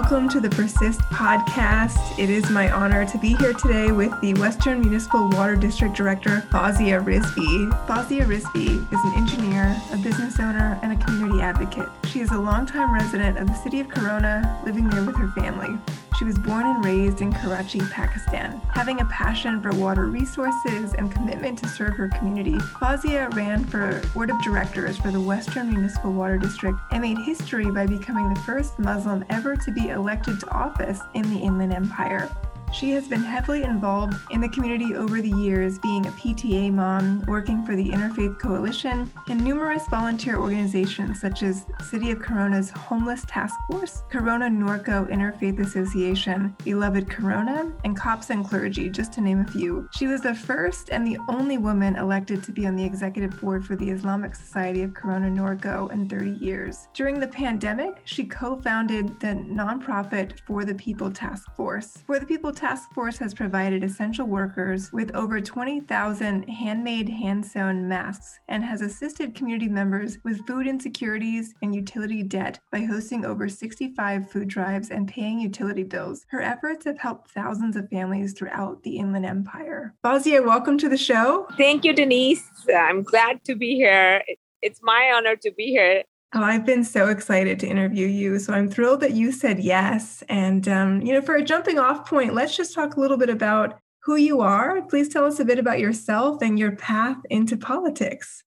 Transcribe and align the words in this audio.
welcome 0.00 0.30
to 0.30 0.40
the 0.40 0.48
Persist 0.48 0.98
podcast. 1.10 2.18
It 2.18 2.30
is 2.30 2.48
my 2.48 2.70
honor 2.70 3.04
to 3.04 3.18
be 3.18 3.34
here 3.34 3.52
today 3.52 3.92
with 3.92 4.18
the 4.22 4.32
Western 4.34 4.80
Municipal 4.80 5.28
Water 5.28 5.56
District 5.56 5.94
Director, 5.94 6.42
Fawzia 6.50 7.04
Rizvi. 7.04 7.68
Fawzia 7.86 8.24
Rizvi 8.24 8.90
is 8.90 8.98
an 9.04 9.12
engineer, 9.14 9.78
a 9.92 9.98
business 9.98 10.40
owner, 10.40 10.78
and 10.82 10.94
a 10.94 11.04
community 11.04 11.42
advocate. 11.42 11.86
She 12.06 12.20
is 12.20 12.30
a 12.30 12.38
longtime 12.38 12.94
resident 12.94 13.36
of 13.36 13.46
the 13.46 13.54
city 13.56 13.78
of 13.78 13.90
Corona, 13.90 14.58
living 14.64 14.88
there 14.88 15.04
with 15.04 15.18
her 15.18 15.28
family. 15.32 15.78
She 16.20 16.26
was 16.26 16.38
born 16.38 16.66
and 16.66 16.84
raised 16.84 17.22
in 17.22 17.32
Karachi, 17.32 17.80
Pakistan. 17.80 18.60
Having 18.74 19.00
a 19.00 19.06
passion 19.06 19.62
for 19.62 19.70
water 19.70 20.04
resources 20.04 20.92
and 20.92 21.10
commitment 21.10 21.58
to 21.60 21.66
serve 21.66 21.94
her 21.94 22.08
community, 22.08 22.58
Fawzia 22.58 23.34
ran 23.34 23.64
for 23.64 24.02
board 24.12 24.28
of 24.28 24.38
directors 24.42 24.98
for 24.98 25.10
the 25.10 25.18
Western 25.18 25.70
Municipal 25.70 26.12
Water 26.12 26.36
District 26.36 26.78
and 26.90 27.00
made 27.00 27.16
history 27.16 27.70
by 27.70 27.86
becoming 27.86 28.34
the 28.34 28.40
first 28.40 28.78
Muslim 28.78 29.24
ever 29.30 29.56
to 29.56 29.70
be 29.70 29.88
elected 29.88 30.38
to 30.40 30.50
office 30.50 31.00
in 31.14 31.22
the 31.30 31.40
Inland 31.40 31.72
Empire. 31.72 32.30
She 32.72 32.92
has 32.92 33.08
been 33.08 33.22
heavily 33.22 33.64
involved 33.64 34.14
in 34.30 34.40
the 34.40 34.48
community 34.48 34.94
over 34.94 35.20
the 35.20 35.30
years, 35.30 35.78
being 35.80 36.06
a 36.06 36.10
PTA 36.12 36.72
mom, 36.72 37.24
working 37.26 37.64
for 37.66 37.74
the 37.74 37.88
Interfaith 37.88 38.38
Coalition, 38.38 39.10
and 39.28 39.42
numerous 39.42 39.86
volunteer 39.88 40.38
organizations 40.38 41.20
such 41.20 41.42
as 41.42 41.66
City 41.90 42.12
of 42.12 42.20
Corona's 42.20 42.70
Homeless 42.70 43.24
Task 43.26 43.54
Force, 43.70 44.04
Corona 44.08 44.46
Norco 44.46 45.10
Interfaith 45.10 45.58
Association, 45.58 46.54
Beloved 46.64 47.10
Corona, 47.10 47.72
and 47.84 47.96
Cops 47.96 48.30
and 48.30 48.46
Clergy, 48.46 48.88
just 48.88 49.12
to 49.14 49.20
name 49.20 49.40
a 49.40 49.50
few. 49.50 49.88
She 49.92 50.06
was 50.06 50.20
the 50.20 50.34
first 50.34 50.90
and 50.90 51.04
the 51.04 51.18
only 51.28 51.58
woman 51.58 51.96
elected 51.96 52.42
to 52.44 52.52
be 52.52 52.66
on 52.66 52.76
the 52.76 52.84
executive 52.84 53.38
board 53.40 53.66
for 53.66 53.74
the 53.74 53.90
Islamic 53.90 54.36
Society 54.36 54.82
of 54.82 54.94
Corona 54.94 55.28
Norco 55.28 55.90
in 55.90 56.08
30 56.08 56.30
years. 56.30 56.86
During 56.94 57.18
the 57.18 57.28
pandemic, 57.28 58.00
she 58.04 58.24
co 58.24 58.56
founded 58.60 59.18
the 59.18 59.34
nonprofit 59.34 60.38
For 60.46 60.64
the 60.64 60.74
People 60.76 61.10
Task 61.10 61.52
Force. 61.56 62.04
For 62.06 62.20
the 62.20 62.26
People 62.26 62.52
task 62.60 62.92
force 62.92 63.16
has 63.16 63.32
provided 63.32 63.82
essential 63.82 64.26
workers 64.26 64.92
with 64.92 65.14
over 65.14 65.40
20,000 65.40 66.42
handmade, 66.42 67.08
hand 67.08 67.44
sewn 67.44 67.88
masks 67.88 68.38
and 68.48 68.62
has 68.62 68.82
assisted 68.82 69.34
community 69.34 69.66
members 69.66 70.18
with 70.24 70.46
food 70.46 70.66
insecurities 70.66 71.54
and 71.62 71.74
utility 71.74 72.22
debt 72.22 72.58
by 72.70 72.80
hosting 72.80 73.24
over 73.24 73.48
65 73.48 74.30
food 74.30 74.48
drives 74.48 74.90
and 74.90 75.08
paying 75.08 75.40
utility 75.40 75.82
bills. 75.82 76.26
Her 76.28 76.42
efforts 76.42 76.84
have 76.84 76.98
helped 76.98 77.30
thousands 77.30 77.76
of 77.76 77.88
families 77.88 78.34
throughout 78.34 78.82
the 78.82 78.98
Inland 78.98 79.24
Empire. 79.24 79.94
Fawzia, 80.04 80.44
welcome 80.44 80.76
to 80.78 80.88
the 80.90 80.98
show. 80.98 81.48
Thank 81.56 81.86
you, 81.86 81.94
Denise. 81.94 82.44
I'm 82.76 83.02
glad 83.02 83.42
to 83.44 83.54
be 83.54 83.74
here. 83.74 84.22
It's 84.60 84.80
my 84.82 85.12
honor 85.14 85.36
to 85.36 85.50
be 85.50 85.68
here 85.68 86.04
Oh, 86.32 86.44
I've 86.44 86.64
been 86.64 86.84
so 86.84 87.08
excited 87.08 87.58
to 87.58 87.66
interview 87.66 88.06
you. 88.06 88.38
So 88.38 88.52
I'm 88.52 88.70
thrilled 88.70 89.00
that 89.00 89.14
you 89.14 89.32
said 89.32 89.58
yes. 89.58 90.22
And, 90.28 90.68
um, 90.68 91.00
you 91.00 91.12
know, 91.12 91.20
for 91.20 91.34
a 91.34 91.42
jumping 91.42 91.78
off 91.78 92.08
point, 92.08 92.34
let's 92.34 92.56
just 92.56 92.72
talk 92.72 92.96
a 92.96 93.00
little 93.00 93.16
bit 93.16 93.30
about 93.30 93.80
who 94.04 94.14
you 94.14 94.40
are. 94.40 94.80
Please 94.82 95.08
tell 95.08 95.24
us 95.24 95.40
a 95.40 95.44
bit 95.44 95.58
about 95.58 95.80
yourself 95.80 96.40
and 96.40 96.56
your 96.56 96.76
path 96.76 97.16
into 97.30 97.56
politics. 97.56 98.44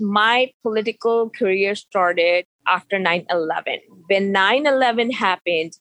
My 0.00 0.50
political 0.62 1.28
career 1.28 1.74
started 1.74 2.46
after 2.66 2.98
9 2.98 3.26
11. 3.30 3.80
When 4.08 4.32
9 4.32 4.66
11 4.66 5.12
happened, 5.12 5.74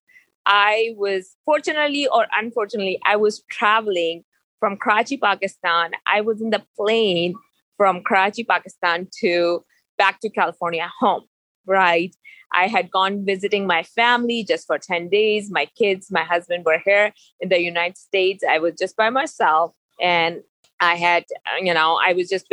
I 0.46 0.94
was 0.98 1.38
fortunately 1.46 2.06
or 2.08 2.28
unfortunately, 2.38 3.00
I 3.06 3.16
was 3.16 3.44
traveling 3.50 4.26
from 4.60 4.78
Karachi, 4.78 5.18
Pakistan. 5.18 5.92
I 6.06 6.20
was 6.20 6.42
in 6.42 6.50
the 6.50 6.64
plane 6.76 7.34
from 7.78 8.04
Karachi, 8.04 8.44
Pakistan 8.44 9.08
to 9.22 9.64
back 9.98 10.20
to 10.22 10.30
California 10.30 10.90
home, 11.00 11.24
right? 11.66 12.16
I 12.54 12.68
had 12.68 12.92
gone 12.92 13.26
visiting 13.26 13.66
my 13.66 13.84
family 13.84 14.44
just 14.44 14.68
for 14.68 14.78
10 14.78 15.10
days. 15.10 15.50
My 15.52 15.66
kids, 15.78 16.12
my 16.12 16.24
husband 16.24 16.66
were 16.66 16.80
here 16.84 17.12
in 17.40 17.50
the 17.50 17.60
United 17.60 17.98
States. 17.98 18.44
I 18.48 18.60
was 18.60 18.76
just 18.80 18.96
by 18.96 19.10
myself. 19.10 19.74
And 20.00 20.42
I 20.80 20.96
had, 20.96 21.26
you 21.62 21.74
know, 21.74 22.00
I 22.04 22.14
was 22.14 22.30
just 22.30 22.48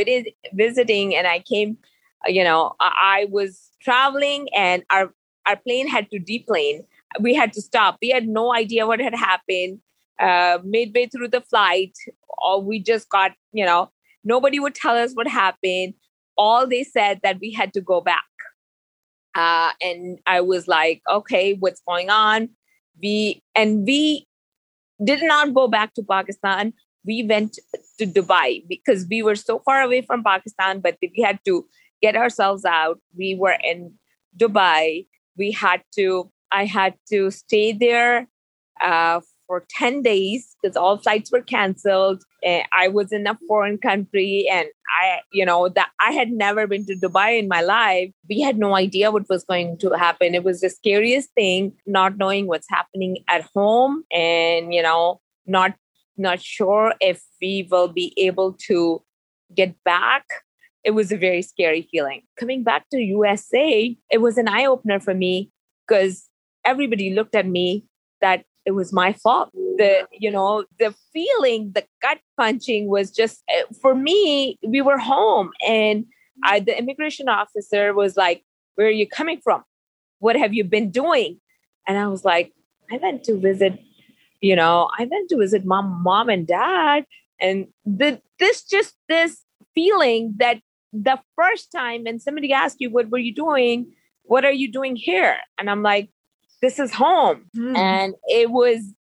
visiting 0.52 1.14
and 1.14 1.26
I 1.26 1.40
came, 1.40 1.76
you 2.26 2.44
know, 2.44 2.74
I 2.80 3.26
was 3.30 3.70
traveling 3.82 4.48
and 4.54 4.84
our, 4.90 5.12
our 5.46 5.56
plane 5.56 5.88
had 5.88 6.10
to 6.10 6.18
deplane. 6.18 6.84
We 7.18 7.34
had 7.34 7.52
to 7.54 7.62
stop. 7.62 7.98
We 8.00 8.10
had 8.10 8.28
no 8.28 8.54
idea 8.54 8.86
what 8.86 9.00
had 9.00 9.14
happened. 9.14 9.80
Uh, 10.18 10.58
midway 10.62 11.06
through 11.06 11.28
the 11.28 11.40
flight, 11.40 11.96
or 12.42 12.62
we 12.62 12.78
just 12.78 13.08
got, 13.08 13.32
you 13.52 13.64
know, 13.64 13.90
nobody 14.22 14.60
would 14.60 14.74
tell 14.74 14.94
us 14.94 15.14
what 15.14 15.26
happened 15.26 15.94
all 16.40 16.66
they 16.66 16.82
said 16.82 17.20
that 17.22 17.38
we 17.40 17.52
had 17.52 17.74
to 17.74 17.82
go 17.82 18.00
back. 18.00 18.24
Uh, 19.34 19.70
and 19.82 20.18
I 20.26 20.40
was 20.40 20.66
like, 20.66 21.02
okay, 21.08 21.54
what's 21.60 21.82
going 21.86 22.08
on? 22.08 22.48
We 23.02 23.42
and 23.54 23.86
we 23.86 24.26
did 25.04 25.22
not 25.22 25.54
go 25.54 25.68
back 25.68 25.94
to 25.94 26.02
Pakistan. 26.02 26.72
We 27.04 27.22
went 27.22 27.58
to 27.98 28.06
Dubai 28.06 28.64
because 28.68 29.06
we 29.10 29.22
were 29.22 29.36
so 29.36 29.60
far 29.60 29.82
away 29.82 30.00
from 30.02 30.24
Pakistan, 30.24 30.80
but 30.80 30.96
we 31.02 31.22
had 31.22 31.38
to 31.44 31.66
get 32.02 32.16
ourselves 32.16 32.64
out. 32.64 32.98
We 33.16 33.36
were 33.38 33.56
in 33.62 33.92
Dubai. 34.36 35.06
We 35.36 35.52
had 35.52 35.82
to, 35.96 36.30
I 36.50 36.64
had 36.64 36.94
to 37.10 37.30
stay 37.30 37.72
there 37.72 38.28
uh, 38.82 39.20
for 39.50 39.66
10 39.68 40.02
days 40.02 40.54
because 40.62 40.76
all 40.76 40.96
flights 40.96 41.32
were 41.32 41.42
canceled. 41.42 42.22
I 42.72 42.86
was 42.86 43.10
in 43.10 43.26
a 43.26 43.36
foreign 43.48 43.78
country 43.78 44.46
and 44.48 44.68
I, 45.02 45.22
you 45.32 45.44
know, 45.44 45.68
that 45.70 45.90
I 45.98 46.12
had 46.12 46.30
never 46.30 46.68
been 46.68 46.86
to 46.86 46.94
Dubai 46.94 47.36
in 47.36 47.48
my 47.48 47.60
life. 47.60 48.12
We 48.28 48.40
had 48.40 48.58
no 48.58 48.76
idea 48.76 49.10
what 49.10 49.28
was 49.28 49.42
going 49.42 49.78
to 49.78 49.90
happen. 49.90 50.36
It 50.36 50.44
was 50.44 50.60
the 50.60 50.70
scariest 50.70 51.30
thing, 51.34 51.72
not 51.84 52.16
knowing 52.16 52.46
what's 52.46 52.68
happening 52.70 53.24
at 53.26 53.44
home 53.52 54.04
and, 54.12 54.72
you 54.72 54.84
know, 54.84 55.20
not 55.46 55.74
not 56.16 56.40
sure 56.40 56.94
if 57.00 57.20
we 57.42 57.66
will 57.72 57.88
be 57.88 58.14
able 58.16 58.52
to 58.68 59.02
get 59.52 59.74
back. 59.84 60.26
It 60.84 60.92
was 60.92 61.10
a 61.10 61.16
very 61.16 61.42
scary 61.42 61.88
feeling. 61.90 62.22
Coming 62.38 62.62
back 62.62 62.84
to 62.92 63.00
USA, 63.00 63.96
it 64.12 64.18
was 64.18 64.38
an 64.38 64.46
eye 64.46 64.66
opener 64.66 65.00
for 65.00 65.14
me 65.14 65.50
because 65.88 66.28
everybody 66.64 67.12
looked 67.12 67.34
at 67.34 67.48
me 67.48 67.86
that 68.20 68.44
it 68.66 68.72
was 68.72 68.92
my 68.92 69.12
fault. 69.12 69.50
The 69.52 70.06
you 70.12 70.30
know 70.30 70.64
the 70.78 70.94
feeling 71.12 71.72
the 71.72 71.84
gut 72.02 72.18
punching 72.36 72.88
was 72.88 73.10
just 73.10 73.42
eh, 73.48 73.62
for 73.80 73.94
me 73.94 74.58
we 74.62 74.80
were 74.80 74.98
home 74.98 75.50
and 75.66 76.06
I, 76.42 76.60
the 76.60 76.78
immigration 76.78 77.28
officer 77.28 77.92
was 77.94 78.16
like 78.16 78.44
where 78.74 78.86
are 78.86 78.90
you 78.90 79.06
coming 79.06 79.40
from? 79.42 79.62
What 80.18 80.36
have 80.36 80.54
you 80.54 80.64
been 80.64 80.90
doing? 80.90 81.40
And 81.88 81.98
i 81.98 82.06
was 82.06 82.24
like 82.24 82.52
i 82.92 82.98
went 82.98 83.24
to 83.24 83.40
visit 83.40 83.78
you 84.40 84.54
know 84.54 84.88
i 84.98 85.04
went 85.10 85.28
to 85.30 85.36
visit 85.36 85.64
mom 85.64 86.02
mom 86.02 86.28
and 86.28 86.46
dad. 86.46 87.06
And 87.40 87.68
the 87.86 88.20
this 88.38 88.62
just 88.62 88.94
this 89.08 89.42
feeling 89.74 90.34
that 90.38 90.60
the 90.92 91.18
first 91.36 91.72
time 91.72 92.04
when 92.04 92.18
somebody 92.18 92.52
asked 92.52 92.76
you 92.80 92.90
what 92.90 93.08
were 93.10 93.18
you 93.18 93.34
doing? 93.34 93.92
What 94.24 94.44
are 94.44 94.52
you 94.52 94.70
doing 94.70 94.96
here? 94.96 95.36
And 95.58 95.70
i'm 95.70 95.82
like 95.82 96.10
this 96.62 96.78
is 96.78 96.92
home. 96.92 97.46
Mm. 97.56 97.76
and 97.76 98.14
it 98.24 98.50
was 98.50 98.94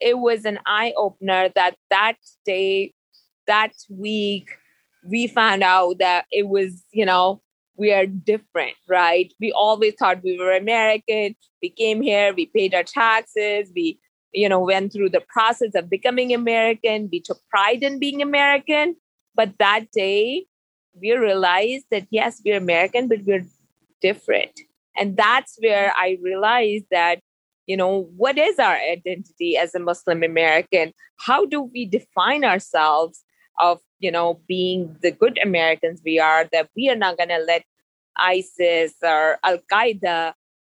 it 0.00 0.18
was 0.18 0.44
an 0.44 0.58
eye 0.66 0.92
opener 0.96 1.48
that 1.54 1.76
that 1.90 2.16
day 2.44 2.92
that 3.46 3.72
week 3.88 4.50
we 5.08 5.26
found 5.26 5.62
out 5.62 5.98
that 5.98 6.26
it 6.30 6.48
was 6.48 6.82
you 6.92 7.06
know 7.06 7.40
we 7.76 7.92
are 7.92 8.06
different 8.06 8.76
right? 8.88 9.32
We 9.40 9.52
always 9.52 9.94
thought 9.94 10.22
we 10.22 10.38
were 10.38 10.52
american. 10.52 11.36
We 11.62 11.70
came 11.70 12.02
here 12.02 12.34
we 12.34 12.46
paid 12.46 12.74
our 12.74 12.84
taxes 12.84 13.70
we 13.74 13.98
you 14.32 14.48
know 14.48 14.60
went 14.60 14.92
through 14.92 15.10
the 15.10 15.24
process 15.28 15.74
of 15.74 15.90
becoming 15.90 16.32
american. 16.34 17.08
We 17.10 17.20
took 17.20 17.40
pride 17.48 17.82
in 17.82 17.98
being 17.98 18.22
american. 18.22 18.96
But 19.36 19.58
that 19.58 19.90
day 19.92 20.46
we 21.00 21.12
realized 21.16 21.86
that 21.90 22.06
yes 22.10 22.40
we're 22.44 22.56
american 22.56 23.08
but 23.08 23.20
we're 23.24 23.44
different 24.00 24.60
and 24.96 25.16
that's 25.16 25.56
where 25.60 25.92
i 25.96 26.18
realized 26.22 26.84
that 26.90 27.20
you 27.66 27.76
know 27.76 28.08
what 28.16 28.38
is 28.38 28.58
our 28.58 28.76
identity 28.76 29.56
as 29.56 29.74
a 29.74 29.80
muslim 29.80 30.22
american? 30.22 30.92
How 31.18 31.46
do 31.46 31.62
we 31.62 31.86
define 31.86 32.44
ourselves 32.44 33.24
of 33.58 33.80
you 34.00 34.10
know 34.10 34.40
being 34.48 34.96
the 35.00 35.10
good 35.10 35.38
americans 35.42 36.02
we 36.04 36.18
are 36.18 36.48
that 36.52 36.68
we 36.76 36.90
are 36.90 36.96
not 36.96 37.16
going 37.16 37.30
to 37.30 37.38
let 37.38 37.64
isis 38.16 38.92
or 39.02 39.38
al 39.44 39.58
qaeda 39.72 40.34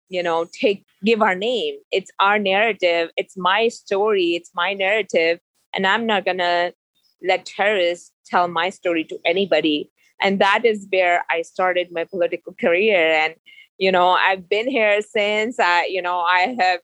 you 0.10 0.24
know 0.24 0.48
take 0.52 0.86
give 1.04 1.22
our 1.22 1.36
name? 1.36 1.76
It's 1.92 2.12
our 2.20 2.40
narrative 2.40 3.10
it's 3.18 3.38
my 3.38 3.68
story 3.68 4.36
it's 4.36 4.52
my 4.56 4.74
narrative 4.74 5.40
and 5.74 5.86
i'm 5.86 6.06
not 6.06 6.26
going 6.26 6.40
to 6.40 6.74
let 7.22 7.46
terrorists 7.46 8.12
tell 8.26 8.48
my 8.48 8.70
story 8.70 9.04
to 9.04 9.20
anybody. 9.26 9.92
And 10.22 10.40
that 10.40 10.66
is 10.66 10.88
where 10.92 11.24
i 11.30 11.42
started 11.42 11.88
my 11.92 12.06
political 12.06 12.54
career 12.60 12.98
and 12.98 13.36
you 13.80 13.92
know 13.92 14.10
i've 14.10 14.48
been 14.48 14.70
here 14.70 15.02
since 15.02 15.60
i 15.60 15.86
you 15.86 16.02
know 16.02 16.20
i 16.20 16.56
have 16.60 16.80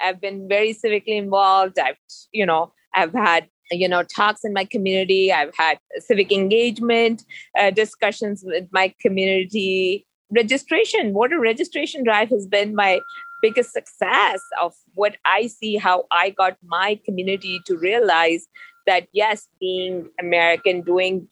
i've 0.00 0.20
been 0.20 0.48
very 0.48 0.74
civically 0.74 1.16
involved. 1.16 1.78
I've 1.78 1.96
you 2.32 2.46
know 2.46 2.72
i've 2.94 3.12
had 3.12 3.48
you 3.70 3.88
know 3.88 4.02
talks 4.02 4.44
in 4.44 4.52
my 4.52 4.64
community. 4.64 5.32
I've 5.32 5.54
had 5.56 5.78
civic 5.98 6.30
engagement 6.30 7.24
uh, 7.58 7.70
discussions 7.70 8.42
with 8.44 8.68
my 8.72 8.94
community. 9.00 10.06
Registration 10.30 11.12
voter 11.12 11.40
registration 11.40 12.04
drive 12.04 12.30
has 12.30 12.46
been 12.46 12.74
my 12.74 13.00
biggest 13.42 13.72
success 13.72 14.40
of 14.60 14.74
what 14.94 15.16
I 15.24 15.46
see 15.48 15.76
how 15.76 16.04
I 16.10 16.30
got 16.30 16.56
my 16.64 16.98
community 17.04 17.60
to 17.66 17.76
realize 17.76 18.46
that 18.86 19.08
yes, 19.12 19.48
being 19.60 20.08
American, 20.20 20.82
doing 20.82 21.28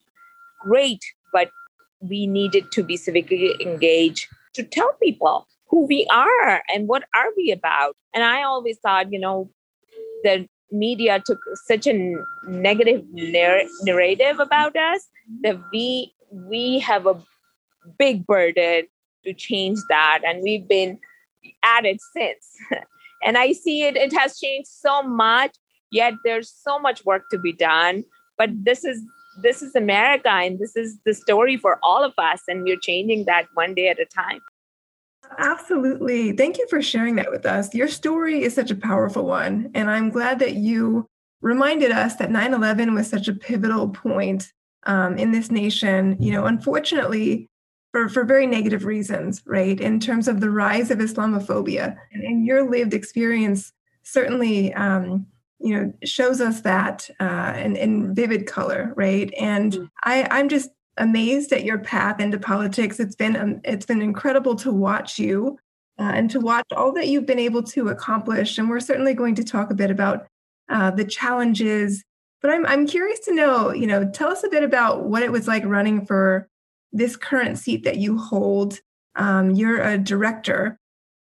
great, 0.61 1.03
but 1.33 1.51
we 2.01 2.27
needed 2.27 2.71
to 2.73 2.83
be 2.83 2.97
civically 2.97 3.61
engaged 3.61 4.27
to 4.55 4.63
tell 4.63 4.93
people 5.03 5.47
who 5.69 5.87
we 5.87 6.07
are 6.11 6.63
and 6.73 6.89
what 6.89 7.05
are 7.15 7.29
we 7.37 7.51
about. 7.51 7.97
And 8.15 8.23
I 8.25 8.43
always 8.43 8.79
thought, 8.79 9.13
you 9.13 9.19
know, 9.19 9.51
the 10.25 10.49
media 10.71 11.23
took 11.25 11.39
such 11.67 11.87
a 11.87 12.15
negative 12.47 13.05
narr- 13.13 13.69
narrative 13.83 14.39
about 14.41 14.77
us 14.77 15.07
that 15.43 15.59
we 15.73 16.15
we 16.31 16.79
have 16.79 17.07
a 17.07 17.21
big 17.99 18.27
burden 18.27 18.87
to 19.25 19.35
change 19.35 19.79
that. 19.89 20.21
And 20.25 20.43
we've 20.43 20.67
been 20.67 20.99
at 21.63 21.85
it 21.85 22.01
since. 22.15 22.47
And 23.25 23.39
i 23.39 23.53
see 23.53 23.85
it 23.85 23.97
it 23.97 24.13
has 24.19 24.37
changed 24.37 24.67
so 24.67 25.01
much 25.01 25.55
yet 25.93 26.15
there's 26.25 26.51
so 26.51 26.79
much 26.79 27.05
work 27.05 27.29
to 27.31 27.39
be 27.39 27.53
done. 27.53 28.05
But 28.37 28.51
this 28.65 28.85
is 28.85 29.01
this 29.41 29.63
is 29.63 29.75
america 29.75 30.29
and 30.29 30.59
this 30.59 30.77
is 30.77 30.99
the 31.05 31.15
story 31.15 31.57
for 31.57 31.79
all 31.83 32.05
of 32.05 32.13
us 32.19 32.41
and 32.49 32.63
we're 32.63 32.79
changing 32.81 33.25
that 33.25 33.47
one 33.55 33.75
day 33.75 33.89
at 33.89 33.99
a 33.99 34.07
time. 34.07 34.41
Absolutely. 35.39 36.33
Thank 36.33 36.59
you 36.59 36.67
for 36.69 36.83
sharing 36.83 37.15
that 37.15 37.31
with 37.31 37.47
us. 37.47 37.75
Your 37.75 37.89
story 37.89 38.43
is 38.43 38.55
such 38.55 38.71
a 38.71 38.77
powerful 38.77 39.25
one 39.25 39.71
and 39.75 39.91
i'm 39.91 40.11
glad 40.11 40.39
that 40.39 40.55
you 40.55 41.07
reminded 41.41 41.91
us 41.91 42.17
that 42.17 42.31
9-11 42.31 42.95
was 42.95 43.09
such 43.09 43.29
a 43.29 43.35
pivotal 43.35 43.89
point 43.89 44.53
um, 44.85 45.17
in 45.17 45.33
this 45.33 45.51
nation 45.51 46.17
you 46.21 46.33
know 46.33 46.45
unfortunately 46.45 47.49
for, 47.93 48.09
for 48.09 48.25
very 48.25 48.47
negative 48.47 48.85
reasons 48.85 49.43
right 49.47 49.79
in 49.79 50.01
terms 50.01 50.27
of 50.27 50.41
the 50.41 50.51
rise 50.51 50.91
of 50.91 50.99
islamophobia. 50.99 51.97
And, 52.13 52.25
and 52.25 52.47
your 52.47 52.69
lived 52.69 52.95
experience 52.95 53.73
certainly 54.03 54.75
um, 54.75 55.27
you 55.63 55.75
know 55.75 55.93
shows 56.05 56.41
us 56.41 56.61
that 56.63 57.09
uh, 57.21 57.55
in, 57.57 57.77
in 57.77 58.15
vivid 58.15 58.47
color 58.47 58.93
right? 58.97 59.33
And 59.39 59.73
mm-hmm. 59.73 59.85
I, 60.05 60.27
i'm 60.31 60.49
just 60.49 60.71
amazed 60.99 61.53
at 61.53 61.65
your 61.65 61.79
path 61.79 62.21
into 62.21 62.39
politics. 62.39 63.01
It's 63.01 63.17
been 63.17 63.37
um, 63.37 63.61
it's 63.65 63.87
been 63.87 64.03
incredible 64.03 64.57
to 64.57 64.73
watch 64.73 65.19
you 65.19 65.59
uh, 65.99 66.13
and 66.15 66.31
to 66.31 66.41
watch 66.41 66.67
all 66.75 66.93
that 66.93 67.09
you've 67.09 67.27
been 67.27 67.39
able 67.39 67.63
to 67.65 67.89
accomplish. 67.89 68.59
And 68.59 68.69
we're 68.69 68.81
certainly 68.81 69.15
going 69.15 69.35
to 69.37 69.45
talk 69.45 69.71
a 69.71 69.75
bit 69.75 69.91
about 69.91 70.27
uh, 70.69 70.91
the 70.91 71.05
challenges. 71.05 72.05
But 72.41 72.51
I'm, 72.51 72.67
I'm 72.67 72.87
curious 72.87 73.21
to 73.21 73.35
know 73.35 73.73
you 73.73 73.87
know 73.87 74.09
tell 74.11 74.29
us 74.29 74.45
a 74.45 74.49
bit 74.49 74.63
about 74.63 75.05
what 75.05 75.23
it 75.23 75.33
was 75.33 75.49
like 75.49 75.65
running 75.65 76.05
for 76.05 76.49
this 76.93 77.17
current 77.17 77.59
seat 77.59 77.85
that 77.85 77.99
you 77.99 78.19
hold. 78.19 78.81
Um, 79.15 79.51
you're 79.51 79.81
a 79.81 79.99
director 79.99 80.79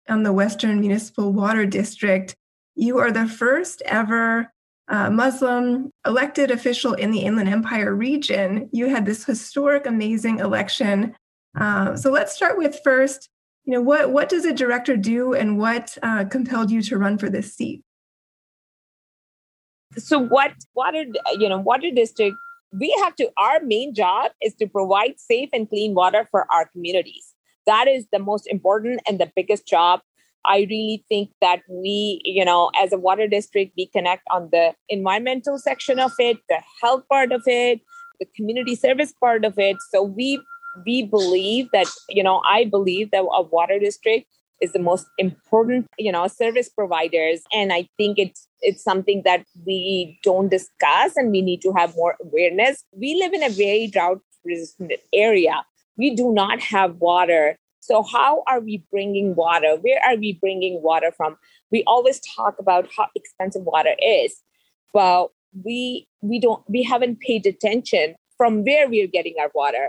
on 0.08 0.22
the 0.22 0.32
western 0.32 0.80
municipal 0.80 1.32
water 1.32 1.66
district 1.66 2.36
you 2.78 2.98
are 2.98 3.10
the 3.10 3.26
first 3.26 3.82
ever 3.86 4.52
uh, 4.88 5.10
Muslim 5.10 5.90
elected 6.06 6.50
official 6.50 6.94
in 6.94 7.10
the 7.10 7.20
Inland 7.20 7.48
Empire 7.48 7.94
region. 7.94 8.70
You 8.72 8.88
had 8.88 9.04
this 9.04 9.24
historic, 9.24 9.84
amazing 9.84 10.38
election. 10.38 11.14
Uh, 11.58 11.96
so 11.96 12.10
let's 12.10 12.34
start 12.34 12.56
with 12.56 12.78
first, 12.84 13.28
you 13.64 13.74
know, 13.74 13.82
what, 13.82 14.12
what 14.12 14.28
does 14.28 14.44
a 14.44 14.54
director 14.54 14.96
do 14.96 15.34
and 15.34 15.58
what 15.58 15.98
uh, 16.02 16.24
compelled 16.24 16.70
you 16.70 16.80
to 16.82 16.96
run 16.96 17.18
for 17.18 17.28
this 17.28 17.52
seat? 17.52 17.82
So 19.96 20.18
what 20.18 20.52
water, 20.74 21.04
you 21.36 21.48
know, 21.48 21.58
water 21.58 21.90
district, 21.90 22.36
we 22.72 22.96
have 23.02 23.16
to, 23.16 23.28
our 23.36 23.60
main 23.60 23.92
job 23.92 24.30
is 24.40 24.54
to 24.54 24.68
provide 24.68 25.18
safe 25.18 25.48
and 25.52 25.68
clean 25.68 25.94
water 25.94 26.28
for 26.30 26.46
our 26.52 26.66
communities. 26.66 27.34
That 27.66 27.88
is 27.88 28.06
the 28.12 28.20
most 28.20 28.46
important 28.46 29.00
and 29.06 29.18
the 29.18 29.30
biggest 29.34 29.66
job 29.66 30.00
I 30.48 30.66
really 30.70 31.04
think 31.08 31.30
that 31.40 31.60
we, 31.68 32.20
you 32.24 32.44
know, 32.44 32.70
as 32.80 32.92
a 32.92 32.98
water 32.98 33.28
district, 33.28 33.72
we 33.76 33.86
connect 33.86 34.22
on 34.30 34.48
the 34.50 34.74
environmental 34.88 35.58
section 35.58 36.00
of 36.00 36.12
it, 36.18 36.38
the 36.48 36.62
health 36.80 37.04
part 37.08 37.32
of 37.32 37.42
it, 37.46 37.80
the 38.18 38.26
community 38.34 38.74
service 38.74 39.12
part 39.20 39.44
of 39.44 39.58
it. 39.58 39.76
So 39.92 40.02
we 40.02 40.40
we 40.86 41.02
believe 41.02 41.68
that, 41.72 41.86
you 42.08 42.22
know, 42.22 42.40
I 42.46 42.64
believe 42.64 43.10
that 43.10 43.20
a 43.20 43.42
water 43.42 43.78
district 43.78 44.26
is 44.60 44.72
the 44.72 44.78
most 44.78 45.06
important, 45.18 45.86
you 45.98 46.10
know, 46.10 46.26
service 46.26 46.68
providers. 46.68 47.42
And 47.52 47.72
I 47.72 47.88
think 47.96 48.18
it's 48.18 48.48
it's 48.60 48.82
something 48.82 49.22
that 49.24 49.44
we 49.66 50.18
don't 50.24 50.48
discuss 50.48 51.16
and 51.16 51.30
we 51.30 51.42
need 51.42 51.62
to 51.62 51.72
have 51.74 51.94
more 51.94 52.16
awareness. 52.20 52.84
We 52.92 53.14
live 53.14 53.32
in 53.32 53.42
a 53.42 53.50
very 53.50 53.86
drought 53.86 54.20
resistant 54.44 54.92
area. 55.12 55.64
We 55.96 56.14
do 56.14 56.32
not 56.32 56.60
have 56.60 56.96
water 56.96 57.56
so, 57.88 58.02
how 58.02 58.42
are 58.46 58.60
we 58.60 58.84
bringing 58.90 59.34
water? 59.34 59.76
Where 59.80 59.98
are 60.06 60.16
we 60.16 60.34
bringing 60.34 60.82
water 60.82 61.10
from? 61.10 61.38
We 61.72 61.82
always 61.86 62.20
talk 62.36 62.58
about 62.58 62.86
how 62.94 63.06
expensive 63.16 63.62
water 63.62 63.94
is, 63.98 64.42
but 64.92 65.28
we 65.64 66.06
we 66.20 66.38
don't 66.38 66.62
we 66.68 66.82
haven't 66.82 67.20
paid 67.20 67.46
attention 67.46 68.14
from 68.36 68.62
where 68.62 68.90
we 68.90 69.02
are 69.02 69.06
getting 69.06 69.36
our 69.40 69.50
water. 69.54 69.88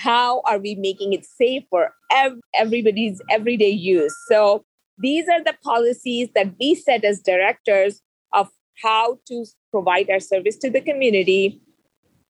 How 0.00 0.42
are 0.44 0.58
we 0.58 0.74
making 0.74 1.12
it 1.12 1.24
safe 1.24 1.62
for 1.70 1.92
ev- 2.10 2.40
everybody's 2.52 3.22
everyday 3.30 3.70
use? 3.70 4.14
So, 4.28 4.64
these 4.98 5.28
are 5.28 5.42
the 5.44 5.56
policies 5.62 6.28
that 6.34 6.52
we 6.58 6.74
set 6.74 7.04
as 7.04 7.20
directors 7.20 8.02
of 8.32 8.48
how 8.82 9.20
to 9.28 9.46
provide 9.70 10.10
our 10.10 10.18
service 10.18 10.56
to 10.58 10.70
the 10.70 10.80
community 10.80 11.60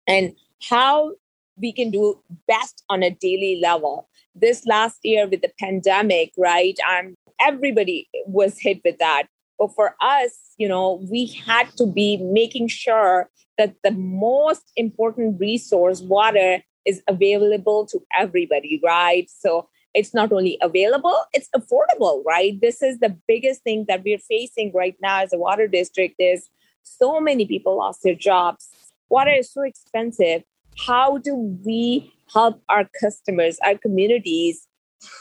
and 0.07 0.35
how 0.69 1.13
we 1.57 1.73
can 1.73 1.91
do 1.91 2.21
best 2.47 2.85
on 2.91 3.03
a 3.03 3.11
daily 3.11 3.59
level 3.63 4.11
this 4.41 4.67
last 4.67 4.99
year 5.03 5.27
with 5.27 5.43
the 5.43 5.53
pandemic, 5.59 6.33
right? 6.37 6.79
And 6.89 7.15
everybody 7.41 8.09
was 8.27 8.59
hit 8.59 8.81
with 8.85 8.99
that. 8.99 9.25
But 9.59 9.75
for 9.75 9.95
us, 10.01 10.33
you 10.59 10.69
know, 10.69 11.05
we 11.11 11.27
had 11.27 11.69
to 11.77 11.87
be 11.87 12.19
making 12.19 12.69
sure 12.69 13.31
that 13.59 13.75
the 13.83 13.91
most 13.91 14.71
important 14.77 15.41
resource, 15.41 16.03
water, 16.03 16.63
is 16.85 17.03
available 17.09 17.87
to 17.87 18.01
everybody, 18.17 18.81
right? 18.85 19.29
So 19.31 19.69
it's 19.95 20.15
not 20.15 20.31
only 20.31 20.59
available, 20.61 21.19
it's 21.33 21.49
affordable, 21.57 22.23
right? 22.25 22.61
This 22.61 22.83
is 22.83 22.99
the 22.99 23.17
biggest 23.27 23.63
thing 23.63 23.87
that 23.89 24.05
we're 24.05 24.19
facing 24.19 24.73
right 24.75 24.95
now 25.01 25.23
as 25.23 25.33
a 25.33 25.39
water 25.39 25.67
district 25.67 26.17
is 26.19 26.49
so 26.83 27.19
many 27.21 27.47
people 27.47 27.79
lost 27.79 28.03
their 28.03 28.15
jobs. 28.15 28.69
Water 29.09 29.33
is 29.33 29.51
so 29.51 29.63
expensive. 29.63 30.43
How 30.79 31.19
do 31.19 31.35
we 31.65 32.13
help 32.33 32.63
our 32.69 32.89
customers, 33.01 33.59
our 33.65 33.77
communities, 33.77 34.67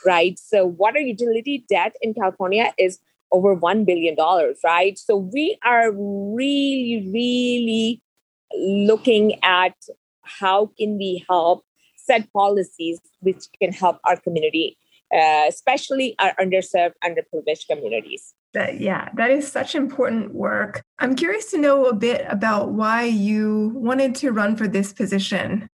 right? 0.06 0.38
So, 0.38 0.66
water 0.66 1.00
utility 1.00 1.66
debt 1.70 1.96
in 2.02 2.14
California 2.14 2.74
is 2.78 3.00
over 3.32 3.56
$1 3.56 3.86
billion, 3.86 4.16
right? 4.64 4.98
So, 4.98 5.16
we 5.16 5.58
are 5.64 5.92
really, 5.92 7.10
really 7.14 8.02
looking 8.58 9.44
at 9.44 9.76
how 10.24 10.72
can 10.78 10.98
we 10.98 11.24
help 11.30 11.66
set 11.96 12.32
policies 12.34 13.00
which 13.22 13.46
can 13.62 13.72
help 13.72 14.00
our 14.04 14.18
community, 14.18 14.78
uh, 15.14 15.46
especially 15.48 16.16
our 16.20 16.34
underserved, 16.36 16.94
underprivileged 17.04 17.68
communities. 17.68 18.34
That, 18.56 18.80
yeah, 18.80 19.10
that 19.16 19.32
is 19.32 19.52
such 19.52 19.76
important 19.76 20.34
work. 20.34 20.82
I'm 21.00 21.14
curious 21.14 21.52
to 21.52 21.58
know 21.58 21.88
a 21.88 21.94
bit 21.94 22.26
about 22.30 22.70
why 22.72 23.04
you 23.04 23.74
wanted 23.76 24.16
to 24.16 24.32
run 24.32 24.56
for 24.56 24.66
this 24.66 24.94
position. 24.94 25.68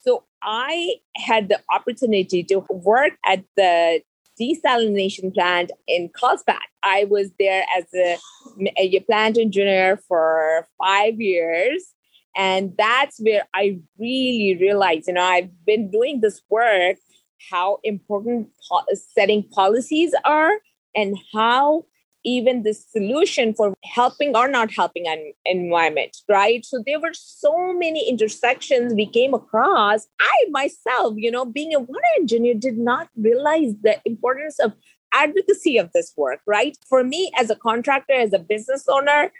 So 0.00 0.24
I 0.42 0.96
had 1.16 1.48
the 1.48 1.58
opportunity 1.72 2.44
to 2.44 2.66
work 2.68 3.12
at 3.24 3.44
the 3.56 4.02
desalination 4.38 5.32
plant 5.32 5.72
in 5.86 6.10
Carlsbad. 6.14 6.60
I 6.82 7.04
was 7.04 7.30
there 7.38 7.64
as 7.74 7.84
a, 7.94 8.18
a 8.76 9.00
plant 9.00 9.38
engineer 9.38 9.96
for 10.06 10.68
five 10.76 11.18
years. 11.18 11.94
And 12.36 12.74
that's 12.76 13.18
where 13.20 13.48
I 13.54 13.80
really 13.98 14.58
realized, 14.60 15.08
you 15.08 15.14
know, 15.14 15.24
I've 15.24 15.64
been 15.64 15.90
doing 15.90 16.20
this 16.20 16.42
work, 16.50 16.98
how 17.50 17.78
important 17.84 18.50
po- 18.68 18.84
setting 19.14 19.44
policies 19.44 20.14
are 20.26 20.52
and 20.94 21.16
how 21.34 21.86
even 22.24 22.62
the 22.62 22.74
solution 22.74 23.54
for 23.54 23.74
helping 23.84 24.36
or 24.36 24.48
not 24.48 24.72
helping 24.72 25.06
an 25.06 25.32
environment, 25.44 26.16
right? 26.28 26.64
So 26.64 26.82
there 26.84 27.00
were 27.00 27.14
so 27.14 27.72
many 27.72 28.08
intersections 28.08 28.94
we 28.94 29.06
came 29.06 29.34
across. 29.34 30.06
I 30.20 30.44
myself, 30.50 31.14
you 31.16 31.30
know, 31.30 31.44
being 31.44 31.74
a 31.74 31.80
water 31.80 32.00
engineer, 32.18 32.54
did 32.54 32.78
not 32.78 33.08
realize 33.16 33.74
the 33.82 34.00
importance 34.04 34.58
of 34.58 34.72
advocacy 35.12 35.78
of 35.78 35.90
this 35.92 36.12
work, 36.16 36.40
right? 36.46 36.76
For 36.88 37.04
me, 37.04 37.30
as 37.38 37.50
a 37.50 37.56
contractor, 37.56 38.14
as 38.14 38.32
a 38.32 38.38
business 38.38 38.86
owner, 38.88 39.32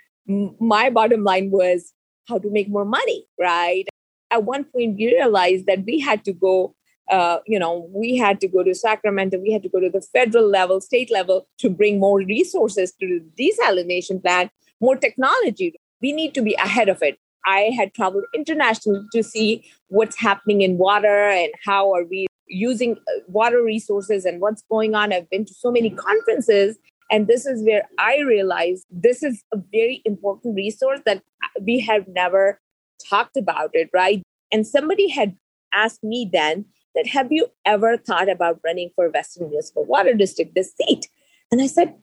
my 0.61 0.91
bottom 0.91 1.25
line 1.25 1.51
was 1.51 1.93
how 2.29 2.39
to 2.39 2.51
make 2.51 2.69
more 2.69 2.85
money, 2.85 3.27
right? 3.39 3.87
At 4.31 4.45
one 4.45 4.65
point, 4.65 4.97
we 4.97 5.07
realized 5.07 5.67
that 5.67 5.85
we 5.85 6.01
had 6.01 6.25
to 6.27 6.33
go 6.33 6.75
uh, 7.11 7.39
you 7.47 7.59
know, 7.59 7.89
we 7.93 8.17
had 8.17 8.41
to 8.41 8.49
go 8.49 8.63
to 8.63 8.75
Sacramento, 8.75 9.39
we 9.39 9.53
had 9.53 9.63
to 9.63 9.69
go 9.69 9.81
to 9.81 9.91
the 9.91 10.01
federal 10.01 10.49
level, 10.49 10.81
state 10.81 11.11
level 11.11 11.47
to 11.59 11.71
bring 11.71 11.99
more 11.99 12.19
resources 12.19 12.93
to 13.01 13.21
the 13.37 13.51
desalination 13.51 14.23
plant, 14.23 14.51
more 14.81 14.97
technology. 14.97 15.75
We 16.03 16.13
need 16.13 16.35
to 16.35 16.43
be 16.43 16.55
ahead 16.55 16.89
of 16.89 17.03
it. 17.03 17.19
I 17.47 17.71
had 17.77 17.95
traveled 17.95 18.25
internationally 18.35 19.03
to 19.13 19.23
see 19.23 19.65
what's 19.89 20.19
happening 20.19 20.61
in 20.63 20.77
water 20.77 21.29
and 21.29 21.51
how 21.65 21.95
are 21.95 22.05
we 22.05 22.27
using 22.47 22.93
uh, 22.97 23.21
water 23.27 23.63
resources 23.63 24.25
and 24.25 24.41
what's 24.41 24.63
going 24.71 24.95
on. 24.95 25.13
I've 25.13 25.31
been 25.31 25.45
to 25.47 25.55
so 25.55 25.71
many 25.71 25.91
conferences 25.91 26.79
And 27.11 27.27
this 27.27 27.47
is 27.47 27.63
where 27.63 27.85
I 27.99 28.19
realized 28.21 28.85
this 28.91 29.23
is 29.23 29.43
a 29.53 29.59
very 29.73 30.03
important 30.05 30.55
resource 30.57 31.01
that 31.07 31.23
we 31.63 31.81
have 31.81 32.07
never 32.09 32.61
talked 33.09 33.37
about 33.37 33.71
it, 33.73 33.89
right? 33.93 34.23
And 34.53 34.67
somebody 34.67 35.09
had 35.09 35.37
asked 35.73 36.03
me 36.03 36.29
then 36.31 36.67
that 36.95 37.07
have 37.07 37.31
you 37.31 37.47
ever 37.65 37.97
thought 37.97 38.29
about 38.29 38.61
running 38.65 38.91
for 38.95 39.11
Western 39.11 39.49
Municipal 39.49 39.85
Water 39.85 40.15
District, 40.15 40.55
this 40.55 40.75
seat? 40.75 41.09
And 41.51 41.61
I 41.63 41.67
said, 41.67 41.95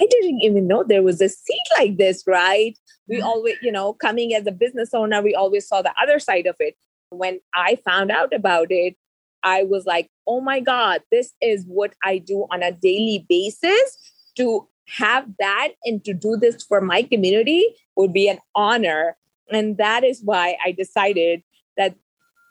I 0.00 0.06
didn't 0.06 0.40
even 0.42 0.66
know 0.66 0.82
there 0.82 1.02
was 1.02 1.20
a 1.20 1.28
seat 1.28 1.62
like 1.78 1.96
this, 1.96 2.24
right? 2.26 2.78
We 3.08 3.16
mm-hmm. 3.16 3.26
always, 3.26 3.56
you 3.62 3.72
know, 3.72 3.92
coming 3.92 4.34
as 4.34 4.46
a 4.46 4.52
business 4.52 4.90
owner, 4.94 5.22
we 5.22 5.34
always 5.34 5.68
saw 5.68 5.82
the 5.82 5.94
other 6.02 6.18
side 6.18 6.46
of 6.46 6.56
it. 6.60 6.76
When 7.10 7.40
I 7.54 7.76
found 7.84 8.10
out 8.10 8.32
about 8.32 8.68
it, 8.70 8.96
I 9.42 9.64
was 9.64 9.84
like, 9.86 10.10
oh 10.26 10.40
my 10.40 10.60
God, 10.60 11.02
this 11.10 11.32
is 11.40 11.64
what 11.66 11.94
I 12.04 12.18
do 12.18 12.46
on 12.50 12.62
a 12.62 12.72
daily 12.72 13.26
basis. 13.28 13.98
To 14.36 14.66
have 14.86 15.26
that 15.38 15.72
and 15.84 16.02
to 16.04 16.14
do 16.14 16.36
this 16.36 16.62
for 16.62 16.80
my 16.80 17.02
community 17.02 17.66
would 17.96 18.12
be 18.14 18.28
an 18.28 18.38
honor. 18.54 19.16
And 19.50 19.76
that 19.76 20.04
is 20.04 20.22
why 20.24 20.56
I 20.64 20.72
decided 20.72 21.42
that 21.76 21.96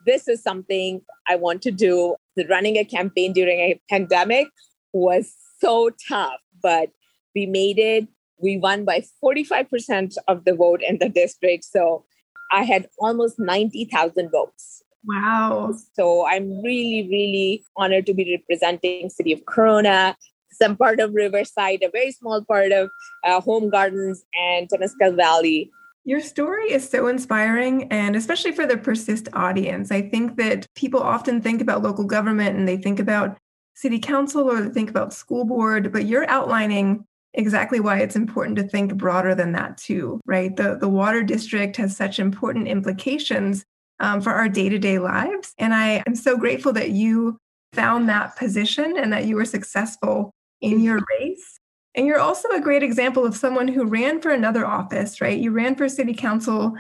this 0.05 0.27
is 0.27 0.41
something 0.41 1.01
I 1.27 1.35
want 1.35 1.61
to 1.63 1.71
do. 1.71 2.15
The 2.35 2.45
running 2.47 2.77
a 2.77 2.85
campaign 2.85 3.33
during 3.33 3.59
a 3.59 3.79
pandemic 3.89 4.47
was 4.93 5.33
so 5.59 5.91
tough, 6.07 6.39
but 6.61 6.89
we 7.35 7.45
made 7.45 7.79
it. 7.79 8.07
We 8.39 8.57
won 8.57 8.85
by 8.85 9.03
45% 9.23 10.15
of 10.27 10.45
the 10.45 10.55
vote 10.55 10.81
in 10.81 10.97
the 10.97 11.09
district. 11.09 11.63
So 11.65 12.05
I 12.51 12.63
had 12.63 12.87
almost 12.99 13.39
90,000 13.39 14.31
votes. 14.31 14.83
Wow. 15.05 15.73
So 15.95 16.27
I'm 16.27 16.61
really, 16.61 17.07
really 17.09 17.63
honored 17.75 18.05
to 18.07 18.13
be 18.13 18.37
representing 18.37 19.09
City 19.09 19.33
of 19.33 19.45
Corona, 19.45 20.15
some 20.51 20.75
part 20.75 20.99
of 20.99 21.13
Riverside, 21.13 21.81
a 21.83 21.89
very 21.89 22.11
small 22.11 22.43
part 22.43 22.71
of 22.71 22.89
uh, 23.23 23.41
Home 23.41 23.69
Gardens 23.69 24.23
and 24.33 24.69
Temescal 24.69 25.15
Valley. 25.15 25.71
Your 26.03 26.19
story 26.19 26.71
is 26.71 26.89
so 26.89 27.07
inspiring, 27.07 27.91
and 27.91 28.15
especially 28.15 28.51
for 28.51 28.65
the 28.65 28.77
Persist 28.77 29.29
audience. 29.33 29.91
I 29.91 30.01
think 30.01 30.35
that 30.37 30.65
people 30.75 31.01
often 31.01 31.41
think 31.41 31.61
about 31.61 31.83
local 31.83 32.05
government 32.05 32.57
and 32.57 32.67
they 32.67 32.77
think 32.77 32.99
about 32.99 33.37
city 33.75 33.99
council 33.99 34.49
or 34.49 34.61
they 34.61 34.69
think 34.69 34.89
about 34.89 35.13
school 35.13 35.45
board, 35.45 35.91
but 35.91 36.05
you're 36.05 36.29
outlining 36.29 37.05
exactly 37.33 37.79
why 37.79 37.99
it's 37.99 38.15
important 38.15 38.57
to 38.57 38.63
think 38.63 38.95
broader 38.95 39.35
than 39.35 39.51
that 39.53 39.77
too, 39.77 40.19
right? 40.25 40.55
The 40.55 40.77
the 40.79 40.89
water 40.89 41.23
district 41.23 41.77
has 41.77 41.95
such 41.95 42.19
important 42.19 42.67
implications 42.67 43.63
um, 43.99 44.21
for 44.21 44.33
our 44.33 44.49
day 44.49 44.69
to 44.69 44.79
day 44.79 44.97
lives, 44.99 45.53
and 45.59 45.73
I 45.73 46.03
am 46.07 46.15
so 46.15 46.35
grateful 46.35 46.73
that 46.73 46.89
you 46.89 47.37
found 47.73 48.09
that 48.09 48.35
position 48.35 48.97
and 48.97 49.13
that 49.13 49.25
you 49.25 49.35
were 49.35 49.45
successful 49.45 50.31
in 50.61 50.81
your 50.81 50.99
race. 51.19 51.60
And 51.95 52.07
you're 52.07 52.19
also 52.19 52.49
a 52.49 52.61
great 52.61 52.83
example 52.83 53.25
of 53.25 53.35
someone 53.35 53.67
who 53.67 53.85
ran 53.85 54.21
for 54.21 54.31
another 54.31 54.65
office, 54.65 55.19
right? 55.19 55.37
You 55.37 55.51
ran 55.51 55.75
for 55.75 55.89
city 55.89 56.13
council, 56.13 56.73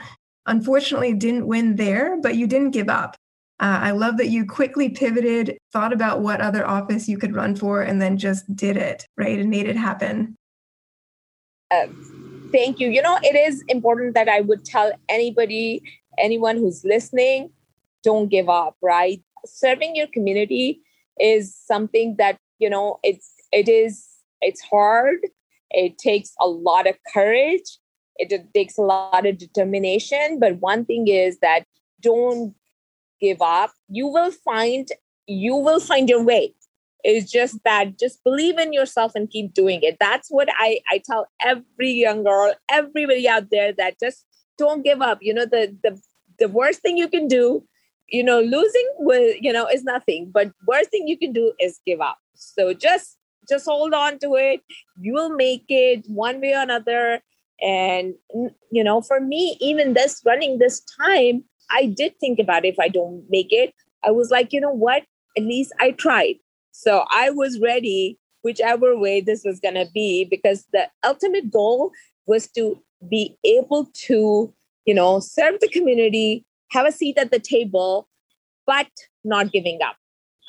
unfortunately 0.45 1.13
didn't 1.13 1.47
win 1.47 1.75
there, 1.75 2.17
but 2.21 2.35
you 2.35 2.47
didn't 2.47 2.71
give 2.71 2.89
up. 2.89 3.17
Uh, 3.59 3.79
I 3.81 3.91
love 3.91 4.17
that 4.17 4.29
you 4.29 4.45
quickly 4.45 4.89
pivoted, 4.89 5.57
thought 5.71 5.93
about 5.93 6.21
what 6.21 6.41
other 6.41 6.65
office 6.65 7.07
you 7.07 7.17
could 7.17 7.35
run 7.35 7.55
for, 7.55 7.81
and 7.81 8.01
then 8.01 8.17
just 8.17 8.55
did 8.55 8.75
it, 8.75 9.05
right? 9.17 9.37
And 9.37 9.49
made 9.49 9.67
it 9.67 9.75
happen. 9.75 10.35
Uh, 11.69 11.87
thank 12.51 12.79
you. 12.79 12.89
You 12.89 13.01
know, 13.03 13.19
it 13.21 13.35
is 13.35 13.63
important 13.67 14.15
that 14.15 14.27
I 14.27 14.41
would 14.41 14.65
tell 14.65 14.91
anybody, 15.09 15.83
anyone 16.17 16.57
who's 16.57 16.83
listening, 16.83 17.51
don't 18.03 18.29
give 18.29 18.49
up, 18.49 18.77
right? 18.81 19.21
Serving 19.45 19.95
your 19.95 20.07
community 20.07 20.81
is 21.19 21.55
something 21.55 22.15
that, 22.17 22.37
you 22.57 22.69
know, 22.69 22.99
it's, 23.03 23.31
it 23.51 23.69
is, 23.69 24.07
it's 24.41 24.61
hard. 24.61 25.19
It 25.69 25.97
takes 25.97 26.33
a 26.39 26.47
lot 26.47 26.87
of 26.87 26.95
courage. 27.13 27.77
It 28.17 28.33
takes 28.53 28.77
a 28.77 28.81
lot 28.81 29.25
of 29.25 29.37
determination. 29.37 30.39
But 30.39 30.59
one 30.59 30.85
thing 30.85 31.07
is 31.07 31.39
that 31.39 31.63
don't 32.01 32.53
give 33.19 33.41
up. 33.41 33.71
You 33.89 34.07
will 34.07 34.31
find, 34.31 34.87
you 35.27 35.55
will 35.55 35.79
find 35.79 36.09
your 36.09 36.23
way 36.23 36.53
it's 37.03 37.31
just 37.31 37.63
that 37.63 37.97
just 37.99 38.23
believe 38.23 38.57
in 38.57 38.73
yourself 38.73 39.13
and 39.15 39.29
keep 39.29 39.53
doing 39.53 39.79
it 39.81 39.97
that's 39.99 40.29
what 40.29 40.47
i 40.57 40.79
i 40.91 41.01
tell 41.03 41.27
every 41.41 41.91
young 41.91 42.23
girl 42.23 42.53
everybody 42.69 43.27
out 43.27 43.49
there 43.49 43.73
that 43.73 43.99
just 43.99 44.25
don't 44.57 44.83
give 44.83 45.01
up 45.01 45.17
you 45.21 45.33
know 45.33 45.45
the 45.45 45.75
the 45.83 45.99
the 46.39 46.47
worst 46.47 46.81
thing 46.81 46.97
you 46.97 47.07
can 47.07 47.27
do 47.27 47.63
you 48.07 48.23
know 48.23 48.41
losing 48.41 48.89
will 48.99 49.33
you 49.39 49.51
know 49.51 49.67
is 49.67 49.83
nothing 49.83 50.29
but 50.31 50.51
worst 50.67 50.89
thing 50.89 51.07
you 51.07 51.17
can 51.17 51.31
do 51.31 51.53
is 51.59 51.79
give 51.85 52.01
up 52.01 52.17
so 52.35 52.73
just 52.73 53.17
just 53.49 53.65
hold 53.65 53.93
on 53.93 54.19
to 54.19 54.35
it. 54.35 54.61
You 54.99 55.13
will 55.13 55.35
make 55.35 55.65
it 55.69 56.05
one 56.07 56.41
way 56.41 56.53
or 56.53 56.61
another. 56.61 57.21
And 57.61 58.15
you 58.71 58.83
know 58.83 59.01
for 59.01 59.19
me 59.19 59.55
even 59.61 59.93
this 59.93 60.19
running 60.25 60.57
this 60.57 60.81
time 60.99 61.43
i 61.69 61.85
did 61.85 62.19
think 62.19 62.39
about 62.39 62.65
if 62.65 62.79
i 62.79 62.87
don't 62.87 63.23
make 63.29 63.51
it 63.51 63.71
i 64.03 64.09
was 64.09 64.31
like 64.31 64.51
you 64.51 64.59
know 64.59 64.71
what? 64.71 65.03
At 65.37 65.43
least 65.43 65.71
i 65.79 65.91
tried. 65.91 66.37
So 66.71 67.05
I 67.11 67.29
was 67.29 67.59
ready, 67.59 68.17
whichever 68.43 68.97
way 68.97 69.21
this 69.21 69.43
was 69.45 69.59
going 69.59 69.75
to 69.75 69.87
be, 69.93 70.25
because 70.25 70.65
the 70.73 70.87
ultimate 71.03 71.51
goal 71.51 71.91
was 72.25 72.47
to 72.51 72.81
be 73.09 73.37
able 73.43 73.89
to, 74.05 74.53
you 74.85 74.93
know, 74.93 75.19
serve 75.19 75.59
the 75.59 75.67
community, 75.67 76.45
have 76.71 76.87
a 76.87 76.91
seat 76.91 77.17
at 77.17 77.31
the 77.31 77.39
table, 77.39 78.07
but 78.65 78.87
not 79.23 79.51
giving 79.51 79.79
up. 79.85 79.95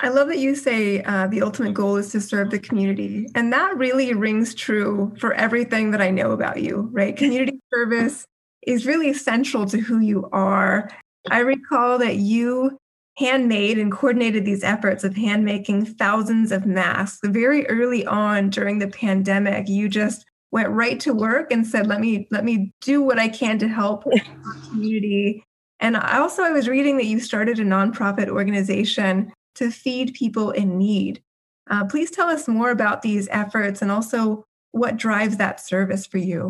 I 0.03 0.09
love 0.09 0.27
that 0.27 0.39
you 0.39 0.53
say 0.53 1.01
uh, 1.03 1.27
the 1.27 1.41
ultimate 1.41 1.73
goal 1.73 1.95
is 1.95 2.11
to 2.11 2.19
serve 2.19 2.49
the 2.49 2.59
community. 2.59 3.25
And 3.35 3.53
that 3.53 3.77
really 3.77 4.13
rings 4.13 4.53
true 4.53 5.15
for 5.17 5.33
everything 5.33 5.91
that 5.91 6.01
I 6.01 6.09
know 6.09 6.31
about 6.31 6.61
you, 6.61 6.89
right? 6.91 7.15
Community 7.15 7.57
service 7.73 8.25
is 8.67 8.85
really 8.85 9.13
central 9.13 9.65
to 9.67 9.77
who 9.77 9.99
you 9.99 10.27
are. 10.33 10.91
I 11.31 11.39
recall 11.39 11.97
that 11.99 12.17
you 12.17 12.77
handmade 13.17 13.77
and 13.77 13.93
coordinated 13.93 14.43
these 14.43 14.61
efforts 14.61 15.05
of 15.05 15.15
handmaking 15.15 15.85
thousands 15.85 16.51
of 16.51 16.65
masks 16.65 17.19
very 17.23 17.65
early 17.67 18.05
on 18.05 18.49
during 18.49 18.79
the 18.79 18.87
pandemic 18.87 19.69
you 19.69 19.87
just 19.87 20.25
went 20.51 20.67
right 20.69 20.99
to 20.99 21.13
work 21.13 21.51
and 21.51 21.67
said 21.67 21.85
let 21.85 22.01
me 22.01 22.27
let 22.31 22.43
me 22.43 22.71
do 22.81 23.03
what 23.03 23.19
i 23.19 23.27
can 23.27 23.59
to 23.59 23.67
help 23.67 24.03
our 24.45 24.53
community 24.67 25.43
and 25.79 25.95
I 25.95 26.17
also 26.17 26.41
i 26.41 26.49
was 26.49 26.67
reading 26.67 26.97
that 26.97 27.05
you 27.05 27.19
started 27.19 27.59
a 27.59 27.63
nonprofit 27.63 28.29
organization 28.29 29.31
to 29.55 29.71
feed 29.71 30.13
people 30.13 30.51
in 30.51 30.77
need 30.77 31.21
uh, 31.69 31.85
please 31.85 32.11
tell 32.11 32.29
us 32.29 32.47
more 32.47 32.71
about 32.71 33.01
these 33.01 33.27
efforts 33.31 33.81
and 33.81 33.91
also 33.91 34.45
what 34.71 34.97
drives 34.97 35.37
that 35.37 35.59
service 35.59 36.05
for 36.05 36.17
you 36.17 36.49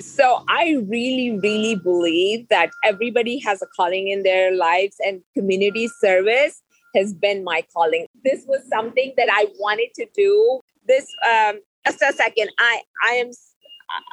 so 0.00 0.44
I 0.48 0.76
really, 0.86 1.38
really 1.42 1.74
believe 1.74 2.48
that 2.48 2.70
everybody 2.84 3.38
has 3.40 3.62
a 3.62 3.66
calling 3.66 4.08
in 4.08 4.22
their 4.22 4.54
lives, 4.54 4.96
and 5.04 5.22
community 5.36 5.88
service 6.00 6.62
has 6.94 7.12
been 7.12 7.44
my 7.44 7.64
calling. 7.72 8.06
This 8.24 8.44
was 8.46 8.60
something 8.68 9.12
that 9.16 9.28
I 9.30 9.46
wanted 9.58 9.90
to 9.96 10.06
do. 10.14 10.60
This, 10.86 11.06
um, 11.28 11.58
just 11.86 12.02
a 12.02 12.12
second. 12.12 12.50
I, 12.58 12.82
I 13.06 13.12
am, 13.14 13.30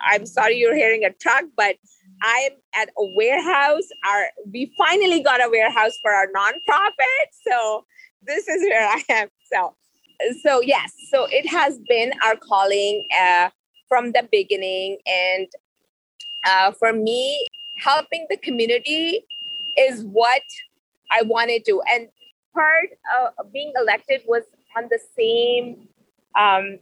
I'm 0.08 0.26
sorry 0.26 0.58
you're 0.58 0.76
hearing 0.76 1.06
a 1.06 1.12
truck, 1.12 1.46
but 1.56 1.76
I'm 2.26 2.54
at 2.74 2.90
a 2.98 3.06
warehouse. 3.16 3.88
Our, 4.08 4.26
we 4.52 4.74
finally 4.78 5.22
got 5.22 5.46
a 5.46 5.50
warehouse 5.50 5.94
for 6.02 6.12
our 6.12 6.28
nonprofit. 6.36 7.28
So 7.48 7.86
this 8.26 8.48
is 8.48 8.64
where 8.64 8.90
I 8.90 9.04
am. 9.10 9.28
So, 9.54 9.76
so 10.42 10.62
yes. 10.62 10.92
So 11.12 11.28
it 11.30 11.48
has 11.48 11.80
been 11.88 12.12
our 12.24 12.36
calling. 12.36 13.06
Uh, 13.22 13.50
from 13.88 14.12
the 14.12 14.28
beginning 14.32 14.98
and 15.06 15.48
uh, 16.46 16.72
for 16.72 16.94
me, 16.94 17.48
helping 17.84 18.26
the 18.30 18.38
community 18.38 19.26
is 19.78 20.04
what 20.04 20.42
I 21.12 21.24
wanted 21.24 21.66
to. 21.66 21.82
And 21.92 22.08
part 22.54 22.90
of 23.40 23.52
being 23.52 23.74
elected 23.80 24.22
was 24.28 24.44
on 24.78 24.88
the 24.90 25.00
same 25.18 25.88
um, 26.38 26.80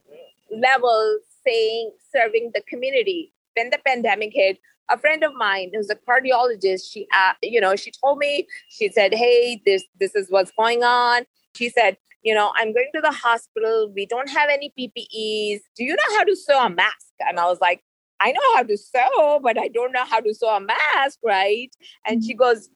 level, 0.52 1.20
saying 1.46 1.92
serving 2.12 2.52
the 2.54 2.62
community. 2.62 3.32
When 3.56 3.70
the 3.70 3.80
pandemic 3.86 4.32
hit, 4.34 4.60
a 4.90 4.98
friend 4.98 5.24
of 5.24 5.34
mine 5.36 5.72
who's 5.74 5.90
a 5.90 5.96
cardiologist, 5.96 6.92
she, 6.92 7.08
uh, 7.14 7.34
you 7.42 7.62
know, 7.62 7.76
she 7.76 7.92
told 8.04 8.18
me, 8.18 8.48
she 8.70 8.90
said, 8.90 9.14
"Hey, 9.14 9.62
this 9.66 9.84
this 10.00 10.16
is 10.16 10.28
what's 10.30 10.52
going 10.52 10.84
on." 10.84 11.24
She 11.56 11.70
said, 11.70 11.98
"You 12.24 12.34
know, 12.34 12.52
I'm 12.56 12.74
going 12.74 12.90
to 12.96 13.02
the 13.02 13.12
hospital. 13.12 13.92
We 13.96 14.06
don't 14.06 14.30
have 14.30 14.50
any 14.50 14.74
PPEs. 14.78 15.62
Do 15.76 15.84
you 15.84 15.96
know 15.96 16.18
how 16.18 16.24
to 16.24 16.36
sew 16.36 16.66
a 16.66 16.70
mask?" 16.70 17.14
And 17.20 17.40
I 17.40 17.46
was 17.46 17.60
like, 17.62 17.84
I 18.20 18.32
know 18.32 18.56
how 18.56 18.64
to 18.64 18.78
sew, 18.78 19.40
but 19.44 19.58
I 19.60 19.68
don't 19.68 19.92
know 19.92 20.06
how 20.06 20.22
to 20.22 20.34
sew 20.34 20.48
a 20.48 20.62
mask, 20.62 21.20
right? 21.24 21.70
And 22.08 22.24
she 22.24 22.34
mm-hmm. 22.34 22.40
goes, 22.40 22.70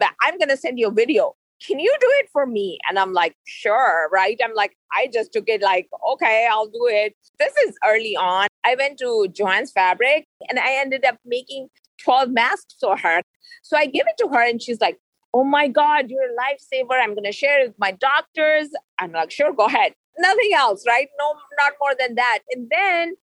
but 0.00 0.10
I'm 0.20 0.36
going 0.38 0.48
to 0.48 0.56
send 0.56 0.78
you 0.78 0.88
a 0.88 0.90
video. 0.90 1.36
Can 1.66 1.78
you 1.78 1.94
do 2.00 2.06
it 2.20 2.28
for 2.32 2.46
me? 2.46 2.78
And 2.88 2.98
I'm 2.98 3.12
like, 3.12 3.36
sure, 3.46 4.08
right? 4.12 4.38
I'm 4.42 4.54
like, 4.54 4.76
I 4.94 5.08
just 5.12 5.32
took 5.32 5.48
it 5.48 5.62
like, 5.62 5.88
okay, 6.12 6.48
I'll 6.50 6.68
do 6.68 6.86
it. 6.88 7.14
This 7.38 7.52
is 7.66 7.76
early 7.86 8.16
on. 8.16 8.48
I 8.64 8.74
went 8.76 8.98
to 9.00 9.28
Joanne's 9.32 9.72
Fabric 9.72 10.26
and 10.48 10.58
I 10.58 10.74
ended 10.74 11.04
up 11.04 11.16
making 11.24 11.68
12 12.02 12.30
masks 12.30 12.76
for 12.80 12.96
her. 12.96 13.22
So 13.62 13.76
I 13.76 13.86
give 13.86 14.06
it 14.06 14.16
to 14.22 14.28
her 14.28 14.42
and 14.42 14.60
she's 14.62 14.80
like, 14.80 14.98
oh 15.34 15.44
my 15.44 15.68
God, 15.68 16.10
you're 16.10 16.24
a 16.24 16.34
lifesaver. 16.34 17.00
I'm 17.00 17.14
going 17.14 17.24
to 17.24 17.32
share 17.32 17.62
it 17.62 17.68
with 17.68 17.78
my 17.78 17.92
doctors. 17.92 18.68
I'm 18.98 19.12
like, 19.12 19.30
sure, 19.30 19.52
go 19.52 19.66
ahead. 19.66 19.92
nothing 20.18 20.50
else, 20.54 20.84
right? 20.86 21.08
No, 21.18 21.34
not 21.58 21.72
more 21.80 21.94
than 21.98 22.14
that. 22.16 22.40
And 22.50 22.68
then 22.70 23.14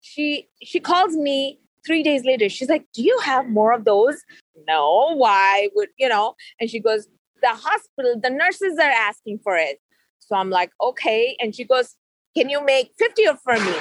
she 0.00 0.48
she 0.62 0.80
calls 0.80 1.16
me 1.16 1.60
three 1.86 2.02
days 2.02 2.24
later. 2.24 2.48
She's 2.48 2.68
like, 2.68 2.86
"Do 2.92 3.02
you 3.02 3.18
have 3.24 3.48
more 3.48 3.72
of 3.72 3.84
those?" 3.84 4.22
No. 4.68 5.14
Why 5.16 5.68
would 5.74 5.88
you 5.98 6.08
know? 6.08 6.34
And 6.60 6.70
she 6.70 6.80
goes, 6.80 7.08
"The 7.46 7.54
hospital, 7.68 8.12
the 8.26 8.30
nurses 8.42 8.74
are 8.86 8.96
asking 9.10 9.36
for 9.44 9.56
it." 9.68 9.76
So 10.18 10.30
I'm 10.40 10.50
like, 10.58 10.70
"Okay." 10.88 11.22
And 11.40 11.54
she 11.56 11.64
goes, 11.72 11.88
"Can 12.36 12.46
you 12.54 12.60
make 12.72 12.86
fifty 13.02 13.24
of 13.32 13.40
for 13.46 13.56
me?" 13.68 13.76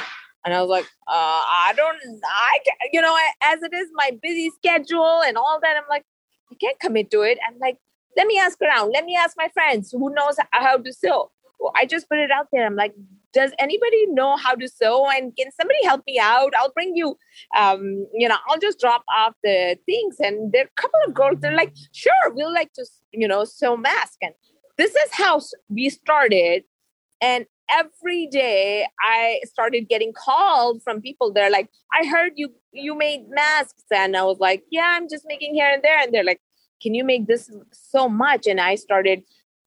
And 0.45 0.53
I 0.53 0.61
was 0.61 0.69
like, 0.69 0.85
uh, 1.07 1.41
I 1.67 1.73
don't, 1.75 1.97
I, 2.23 2.59
you 2.93 3.01
know, 3.01 3.17
as 3.41 3.63
it 3.63 3.73
is 3.73 3.89
my 3.95 4.11
busy 4.21 4.51
schedule 4.51 5.23
and 5.25 5.37
all 5.37 5.59
that, 5.63 5.75
I'm 5.75 5.89
like, 5.89 6.05
I 6.51 6.55
can't 6.61 6.79
commit 6.79 7.09
to 7.11 7.21
it. 7.21 7.39
I'm 7.47 7.57
like, 7.57 7.77
let 8.15 8.27
me 8.27 8.37
ask 8.37 8.61
around. 8.61 8.91
Let 8.93 9.05
me 9.05 9.15
ask 9.15 9.35
my 9.37 9.49
friends 9.55 9.91
who 9.91 10.13
knows 10.13 10.35
how 10.51 10.77
to 10.77 10.93
sew. 10.93 11.31
Well, 11.59 11.73
I 11.75 11.87
just 11.87 12.07
put 12.07 12.19
it 12.19 12.29
out 12.29 12.47
there. 12.53 12.63
I'm 12.65 12.75
like, 12.75 12.93
does 13.35 13.51
anybody 13.59 14.07
know 14.07 14.37
how 14.37 14.55
to 14.55 14.67
sew? 14.67 15.07
And 15.09 15.35
can 15.37 15.51
somebody 15.51 15.83
help 15.83 16.01
me 16.07 16.17
out? 16.17 16.53
I'll 16.57 16.71
bring 16.71 16.95
you, 16.95 17.17
um, 17.55 18.07
you 18.13 18.29
know, 18.29 18.37
I'll 18.47 18.57
just 18.57 18.79
drop 18.79 19.03
off 19.15 19.33
the 19.43 19.77
things. 19.85 20.15
And 20.19 20.53
there 20.53 20.63
are 20.63 20.71
a 20.77 20.81
couple 20.81 20.99
of 21.05 21.13
girls, 21.13 21.39
they're 21.41 21.53
like, 21.53 21.73
sure, 21.91 22.13
we'll 22.29 22.53
like 22.53 22.71
to, 22.73 22.85
you 23.11 23.27
know, 23.27 23.43
sew 23.43 23.75
mask. 23.75 24.19
And 24.21 24.33
this 24.77 24.95
is 24.95 25.09
how 25.11 25.41
we 25.69 25.89
started. 25.89 26.63
And 27.21 27.45
every 27.69 28.27
day 28.27 28.87
I 29.01 29.41
started 29.43 29.89
getting 29.89 30.13
called 30.13 30.81
from 30.81 31.01
people. 31.01 31.33
They're 31.33 31.51
like, 31.51 31.69
I 31.93 32.07
heard 32.07 32.33
you 32.35 32.49
you 32.71 32.95
made 32.95 33.29
masks. 33.29 33.83
And 33.91 34.15
I 34.15 34.23
was 34.23 34.39
like, 34.39 34.63
Yeah, 34.71 34.93
I'm 34.95 35.09
just 35.09 35.25
making 35.27 35.55
here 35.55 35.69
and 35.69 35.83
there. 35.83 35.99
And 35.99 36.13
they're 36.13 36.23
like, 36.23 36.41
Can 36.81 36.93
you 36.93 37.03
make 37.03 37.27
this 37.27 37.51
so 37.71 38.07
much? 38.07 38.47
And 38.47 38.61
I 38.61 38.75
started 38.75 39.23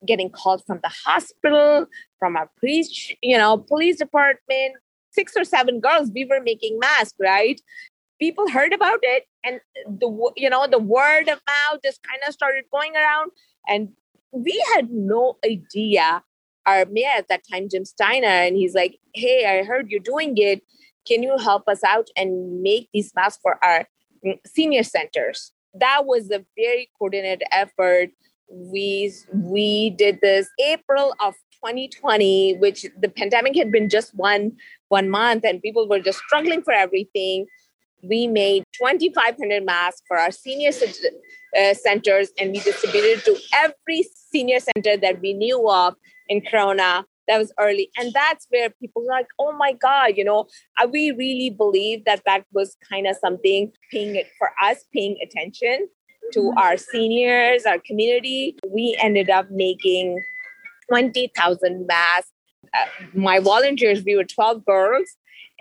getting 0.06 0.30
called 0.30 0.64
from 0.66 0.80
the 0.82 0.90
hospital, 1.06 1.86
from 2.18 2.36
our 2.36 2.50
police, 2.60 3.12
you 3.22 3.36
know, 3.36 3.58
police 3.58 3.96
department, 3.96 4.76
six 5.10 5.34
or 5.36 5.44
seven 5.44 5.80
girls, 5.80 6.10
we 6.14 6.24
were 6.24 6.40
making 6.40 6.78
masks, 6.78 7.16
right? 7.20 7.60
People 8.20 8.48
heard 8.48 8.72
about 8.72 8.98
it 9.02 9.24
and 9.44 9.60
the 9.86 10.08
you 10.36 10.50
know 10.50 10.66
the 10.66 10.78
word 10.78 11.28
of 11.28 11.40
mouth 11.46 11.80
just 11.84 12.02
kind 12.02 12.20
of 12.26 12.34
started 12.34 12.64
going 12.72 12.96
around 12.96 13.30
and 13.68 13.90
we 14.32 14.62
had 14.74 14.90
no 14.90 15.38
idea 15.44 16.22
our 16.68 16.84
mayor 16.84 17.08
at 17.16 17.28
that 17.28 17.42
time, 17.50 17.68
Jim 17.68 17.84
Steiner, 17.84 18.26
and 18.26 18.56
he's 18.56 18.74
like, 18.74 18.98
Hey, 19.14 19.46
I 19.46 19.64
heard 19.64 19.90
you're 19.90 20.00
doing 20.00 20.34
it. 20.36 20.62
Can 21.06 21.22
you 21.22 21.38
help 21.38 21.66
us 21.66 21.82
out 21.82 22.08
and 22.16 22.62
make 22.62 22.88
these 22.92 23.12
masks 23.14 23.40
for 23.42 23.62
our 23.64 23.86
mm, 24.24 24.38
senior 24.46 24.82
centers? 24.82 25.52
That 25.74 26.04
was 26.04 26.30
a 26.30 26.44
very 26.56 26.90
coordinated 26.98 27.44
effort. 27.50 28.10
We 28.50 29.12
we 29.32 29.90
did 29.90 30.20
this 30.22 30.48
April 30.58 31.14
of 31.20 31.34
2020, 31.64 32.56
which 32.58 32.86
the 32.98 33.08
pandemic 33.08 33.56
had 33.56 33.70
been 33.70 33.88
just 33.88 34.14
one 34.14 34.52
one 34.88 35.10
month, 35.10 35.44
and 35.44 35.62
people 35.62 35.88
were 35.88 36.00
just 36.00 36.18
struggling 36.18 36.62
for 36.62 36.72
everything. 36.72 37.46
We 38.02 38.26
made 38.28 38.62
2,500 38.74 39.64
masks 39.64 40.02
for 40.06 40.18
our 40.18 40.30
senior 40.30 40.70
uh, 41.58 41.74
centers, 41.74 42.30
and 42.38 42.52
we 42.52 42.60
distributed 42.60 43.24
to 43.24 43.36
every 43.52 44.04
senior 44.30 44.60
center 44.60 44.96
that 44.96 45.20
we 45.20 45.32
knew 45.32 45.68
of 45.68 45.94
in 46.28 46.40
Corona. 46.40 47.04
That 47.26 47.38
was 47.38 47.52
early. 47.58 47.90
And 47.98 48.10
that's 48.14 48.46
where 48.48 48.70
people 48.70 49.02
were 49.02 49.10
like, 49.10 49.26
oh 49.38 49.52
my 49.52 49.74
God, 49.74 50.16
you 50.16 50.24
know, 50.24 50.46
we 50.90 51.10
really 51.10 51.50
believe 51.50 52.06
that 52.06 52.22
that 52.24 52.46
was 52.52 52.78
kind 52.88 53.06
of 53.06 53.16
something 53.16 53.70
paying 53.90 54.16
it 54.16 54.28
for 54.38 54.50
us, 54.62 54.84
paying 54.94 55.18
attention 55.22 55.88
to 56.32 56.52
our 56.56 56.76
seniors, 56.76 57.64
our 57.66 57.78
community. 57.78 58.56
We 58.68 58.96
ended 59.00 59.30
up 59.30 59.50
making 59.50 60.20
20,000 60.88 61.86
masks. 61.86 62.32
Uh, 62.74 62.86
my 63.14 63.40
volunteers, 63.40 64.04
we 64.04 64.16
were 64.16 64.24
12 64.24 64.64
girls. 64.64 65.08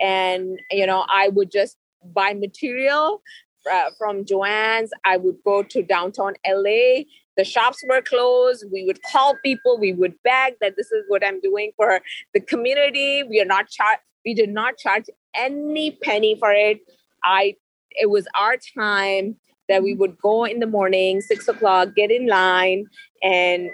And, 0.00 0.60
you 0.70 0.86
know, 0.86 1.04
I 1.08 1.28
would 1.28 1.50
just 1.50 1.76
buy 2.12 2.34
material 2.34 3.22
uh, 3.70 3.90
from 3.98 4.24
Joanne's. 4.24 4.90
I 5.04 5.16
would 5.16 5.36
go 5.44 5.62
to 5.62 5.82
downtown 5.82 6.34
LA 6.46 7.04
the 7.38 7.44
shops 7.44 7.82
were 7.88 8.02
closed 8.02 8.64
we 8.70 8.84
would 8.84 9.00
call 9.04 9.36
people 9.42 9.78
we 9.78 9.94
would 9.94 10.14
beg 10.24 10.54
that 10.60 10.74
this 10.76 10.90
is 10.90 11.04
what 11.08 11.24
i'm 11.24 11.40
doing 11.40 11.70
for 11.76 12.00
the 12.34 12.40
community 12.40 13.22
we 13.22 13.40
are 13.40 13.46
not 13.46 13.70
charge 13.70 14.00
we 14.26 14.34
did 14.34 14.50
not 14.50 14.76
charge 14.76 15.04
any 15.34 15.92
penny 16.02 16.36
for 16.38 16.52
it 16.52 16.80
i 17.24 17.54
it 17.92 18.10
was 18.10 18.26
our 18.34 18.56
time 18.76 19.36
that 19.68 19.82
we 19.82 19.94
would 19.94 20.16
go 20.18 20.44
in 20.44 20.60
the 20.60 20.66
morning 20.66 21.20
six 21.20 21.48
o'clock 21.48 21.94
get 21.94 22.10
in 22.10 22.26
line 22.26 22.86
and 23.22 23.70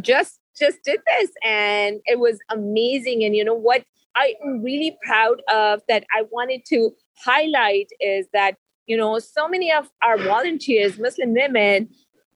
just 0.00 0.40
just 0.58 0.78
did 0.84 1.00
this 1.06 1.30
and 1.44 2.00
it 2.06 2.18
was 2.18 2.38
amazing 2.50 3.24
and 3.24 3.34
you 3.34 3.44
know 3.44 3.54
what 3.54 3.84
i'm 4.16 4.62
really 4.62 4.96
proud 5.04 5.40
of 5.50 5.80
that 5.88 6.04
i 6.16 6.22
wanted 6.30 6.62
to 6.66 6.90
highlight 7.24 7.88
is 8.00 8.26
that 8.32 8.56
you 8.86 8.96
know 8.96 9.18
so 9.18 9.48
many 9.48 9.72
of 9.72 9.90
our 10.02 10.18
volunteers 10.18 10.98
muslim 10.98 11.32
women 11.32 11.88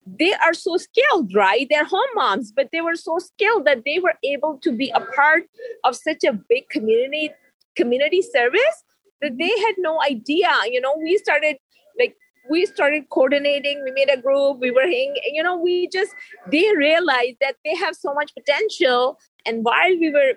they 0.06 0.32
are 0.34 0.54
so 0.54 0.76
skilled, 0.76 1.34
right? 1.34 1.66
They're 1.70 1.84
home 1.84 2.02
moms, 2.14 2.52
but 2.52 2.68
they 2.72 2.80
were 2.80 2.96
so 2.96 3.18
skilled 3.18 3.64
that 3.64 3.82
they 3.86 3.98
were 3.98 4.14
able 4.22 4.58
to 4.58 4.72
be 4.72 4.90
a 4.90 5.00
part 5.00 5.44
of 5.84 5.96
such 5.96 6.24
a 6.24 6.32
big 6.32 6.68
community 6.68 7.30
community 7.76 8.22
service 8.22 8.84
that 9.20 9.36
they 9.38 9.48
had 9.48 9.74
no 9.78 10.00
idea. 10.02 10.52
You 10.70 10.80
know, 10.80 10.94
we 11.02 11.16
started 11.18 11.56
like 11.98 12.16
we 12.50 12.66
started 12.66 13.08
coordinating. 13.10 13.82
We 13.84 13.90
made 13.90 14.10
a 14.10 14.20
group. 14.20 14.58
We 14.60 14.70
were 14.70 14.82
hanging. 14.82 15.16
You 15.32 15.42
know, 15.42 15.56
we 15.56 15.88
just 15.88 16.12
they 16.50 16.70
realized 16.76 17.36
that 17.40 17.56
they 17.64 17.74
have 17.76 17.94
so 17.96 18.14
much 18.14 18.32
potential. 18.34 19.18
And 19.46 19.64
while 19.64 19.98
we 19.98 20.10
were 20.10 20.34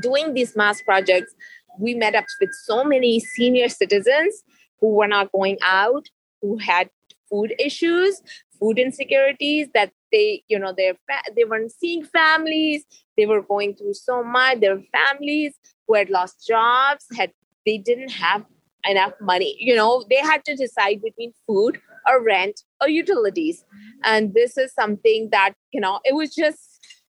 doing 0.00 0.34
these 0.34 0.56
mass 0.56 0.82
projects, 0.82 1.34
we 1.78 1.94
met 1.94 2.14
up 2.14 2.24
with 2.40 2.50
so 2.64 2.84
many 2.84 3.20
senior 3.20 3.68
citizens 3.68 4.42
who 4.80 4.94
were 4.94 5.08
not 5.08 5.32
going 5.32 5.58
out, 5.62 6.06
who 6.42 6.58
had 6.58 6.90
food 7.30 7.54
issues, 7.58 8.22
food 8.58 8.78
insecurities 8.78 9.68
that 9.74 9.92
they 10.12 10.42
you 10.48 10.58
know 10.58 10.72
they 10.76 10.92
fa- 11.06 11.32
they 11.36 11.44
weren't 11.44 11.72
seeing 11.72 12.04
families 12.04 12.84
they 13.16 13.26
were 13.26 13.42
going 13.42 13.74
through 13.74 13.94
so 13.94 14.22
much 14.22 14.60
their 14.60 14.80
families 14.92 15.54
who 15.86 15.94
had 15.94 16.10
lost 16.10 16.46
jobs 16.46 17.04
had 17.16 17.32
they 17.66 17.78
didn't 17.78 18.10
have 18.10 18.44
enough 18.88 19.12
money. 19.20 19.56
You 19.58 19.76
know 19.76 20.04
they 20.08 20.16
had 20.16 20.44
to 20.46 20.56
decide 20.56 21.02
between 21.02 21.32
food 21.46 21.80
or 22.06 22.22
rent 22.22 22.62
or 22.80 22.88
utilities. 22.88 23.64
And 24.04 24.34
this 24.34 24.56
is 24.56 24.72
something 24.72 25.28
that 25.32 25.54
you 25.72 25.80
know 25.80 26.00
it 26.04 26.14
was 26.14 26.34
just 26.34 26.60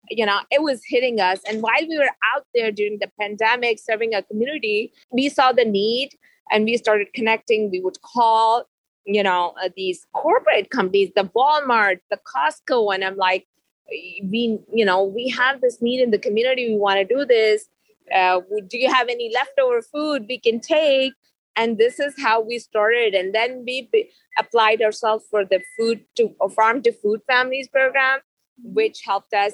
you 0.09 0.25
know 0.25 0.39
it 0.51 0.61
was 0.61 0.81
hitting 0.87 1.19
us. 1.19 1.39
And 1.47 1.61
while 1.61 1.87
we 1.87 1.97
were 1.97 2.15
out 2.35 2.45
there 2.53 2.71
during 2.71 2.99
the 2.99 3.09
pandemic 3.19 3.79
serving 3.79 4.13
a 4.13 4.23
community 4.23 4.93
we 5.11 5.29
saw 5.29 5.51
the 5.51 5.65
need 5.65 6.11
and 6.51 6.65
we 6.65 6.77
started 6.77 7.07
connecting. 7.13 7.71
We 7.71 7.81
would 7.81 8.01
call 8.01 8.65
you 9.05 9.23
know 9.23 9.53
uh, 9.61 9.69
these 9.75 10.05
corporate 10.13 10.69
companies 10.69 11.11
the 11.13 11.25
walmart 11.35 11.99
the 12.09 12.17
costco 12.33 12.95
and 12.95 13.03
i'm 13.03 13.17
like 13.17 13.45
we 13.89 14.59
you 14.71 14.85
know 14.85 15.03
we 15.03 15.29
have 15.29 15.61
this 15.61 15.81
need 15.81 16.01
in 16.01 16.11
the 16.11 16.19
community. 16.19 16.69
We 16.69 16.77
want 16.77 16.99
to 16.99 17.05
do 17.05 17.25
this. 17.25 17.67
Uh, 18.13 18.41
do 18.67 18.77
you 18.77 18.93
have 18.93 19.07
any 19.07 19.31
leftover 19.33 19.81
food 19.81 20.25
we 20.27 20.37
can 20.37 20.59
take 20.59 21.13
and 21.55 21.77
this 21.77 21.99
is 21.99 22.13
how 22.21 22.41
we 22.41 22.59
started 22.59 23.13
and 23.13 23.33
then 23.33 23.63
we 23.65 23.89
b- 23.91 24.09
applied 24.39 24.81
ourselves 24.81 25.25
for 25.29 25.45
the 25.45 25.61
food 25.77 26.03
to 26.15 26.33
farm 26.55 26.81
to 26.81 26.91
food 26.91 27.21
families 27.27 27.67
program 27.67 28.19
which 28.63 29.01
helped 29.05 29.33
us 29.33 29.53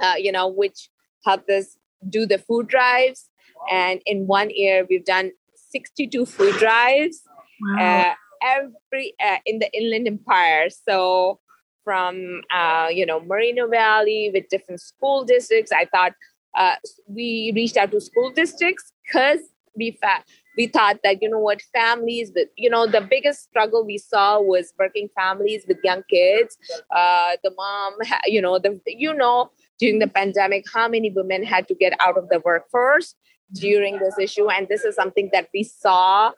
uh, 0.00 0.14
you 0.16 0.32
know 0.32 0.48
which 0.48 0.88
helped 1.24 1.50
us 1.50 1.76
do 2.08 2.26
the 2.26 2.38
food 2.38 2.66
drives 2.68 3.28
and 3.70 4.00
in 4.06 4.26
one 4.26 4.50
year 4.50 4.86
we've 4.88 5.04
done 5.04 5.30
62 5.70 6.26
food 6.26 6.54
drives 6.56 7.22
wow. 7.60 8.10
uh, 8.10 8.14
every 8.42 9.14
uh, 9.24 9.38
in 9.46 9.58
the 9.58 9.72
Inland 9.72 10.06
Empire. 10.06 10.68
So 10.70 11.40
from 11.84 12.42
uh, 12.54 12.88
you 12.90 13.06
know 13.06 13.20
Moreno 13.20 13.66
Valley 13.68 14.30
with 14.32 14.48
different 14.48 14.80
school 14.80 15.24
districts. 15.24 15.72
I 15.72 15.86
thought 15.86 16.12
uh, 16.56 16.76
we 17.06 17.52
reached 17.54 17.76
out 17.76 17.90
to 17.92 18.00
school 18.00 18.30
districts 18.30 18.92
because 19.06 19.40
we 19.74 19.98
fa- 20.02 20.24
we 20.56 20.66
thought 20.66 20.98
that 21.02 21.22
you 21.22 21.28
know 21.28 21.38
what 21.38 21.62
families 21.74 22.30
but 22.30 22.48
you 22.56 22.68
know 22.68 22.86
the 22.86 23.00
biggest 23.00 23.44
struggle 23.44 23.84
we 23.84 23.98
saw 23.98 24.40
was 24.40 24.72
working 24.78 25.08
families 25.14 25.64
with 25.66 25.78
young 25.82 26.02
kids. 26.08 26.56
Uh, 26.94 27.32
the 27.42 27.52
mom 27.56 27.94
you 28.26 28.40
know 28.40 28.58
the 28.58 28.80
you 28.86 29.14
know 29.14 29.50
during 29.78 29.98
the 29.98 30.08
pandemic 30.08 30.64
how 30.72 30.88
many 30.88 31.10
women 31.10 31.42
had 31.42 31.66
to 31.68 31.74
get 31.74 31.92
out 32.00 32.16
of 32.16 32.28
the 32.28 32.40
workforce 32.40 33.14
during 33.52 33.98
this 33.98 34.18
issue. 34.18 34.48
And 34.48 34.68
this 34.68 34.84
is 34.84 34.94
something 34.94 35.30
that 35.32 35.48
we 35.52 35.62
saw 35.62 36.32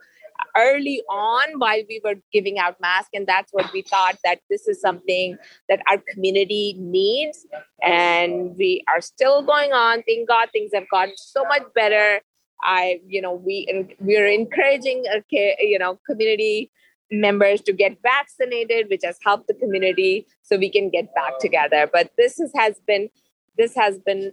early 0.56 1.02
on 1.08 1.58
while 1.58 1.80
we 1.88 2.00
were 2.04 2.16
giving 2.32 2.58
out 2.58 2.80
masks. 2.80 3.10
And 3.14 3.26
that's 3.26 3.52
what 3.52 3.72
we 3.72 3.82
thought 3.82 4.18
that 4.24 4.40
this 4.50 4.66
is 4.66 4.80
something 4.80 5.36
that 5.68 5.80
our 5.88 5.98
community 6.12 6.74
needs. 6.78 7.46
And 7.82 8.56
we 8.56 8.84
are 8.88 9.00
still 9.00 9.42
going 9.42 9.72
on. 9.72 10.02
Thank 10.02 10.28
god 10.28 10.48
things 10.52 10.72
have 10.74 10.88
gotten 10.90 11.14
so 11.16 11.44
much 11.44 11.62
better 11.74 12.20
i 12.62 13.00
you 13.06 13.20
know 13.20 13.32
we 13.32 13.66
and 13.68 13.92
we're 14.00 14.26
encouraging 14.26 15.04
a 15.12 15.22
you 15.58 15.78
know 15.78 15.98
community 16.08 16.70
members 17.10 17.60
to 17.60 17.72
get 17.72 17.96
vaccinated 18.02 18.86
which 18.88 19.02
has 19.04 19.18
helped 19.24 19.46
the 19.46 19.54
community 19.54 20.26
so 20.42 20.56
we 20.56 20.70
can 20.70 20.88
get 20.88 21.14
back 21.14 21.38
together 21.38 21.88
but 21.92 22.10
this 22.16 22.40
is, 22.40 22.50
has 22.56 22.80
been 22.86 23.08
this 23.56 23.74
has 23.74 23.98
been 23.98 24.32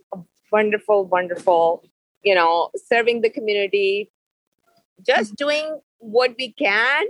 wonderful, 0.52 1.06
wonderful, 1.06 1.84
you 2.24 2.36
know, 2.36 2.70
serving 2.76 3.22
the 3.22 3.30
community, 3.30 4.12
just 5.06 5.36
doing 5.36 5.80
what 6.00 6.36
we 6.38 6.52
can 6.54 7.06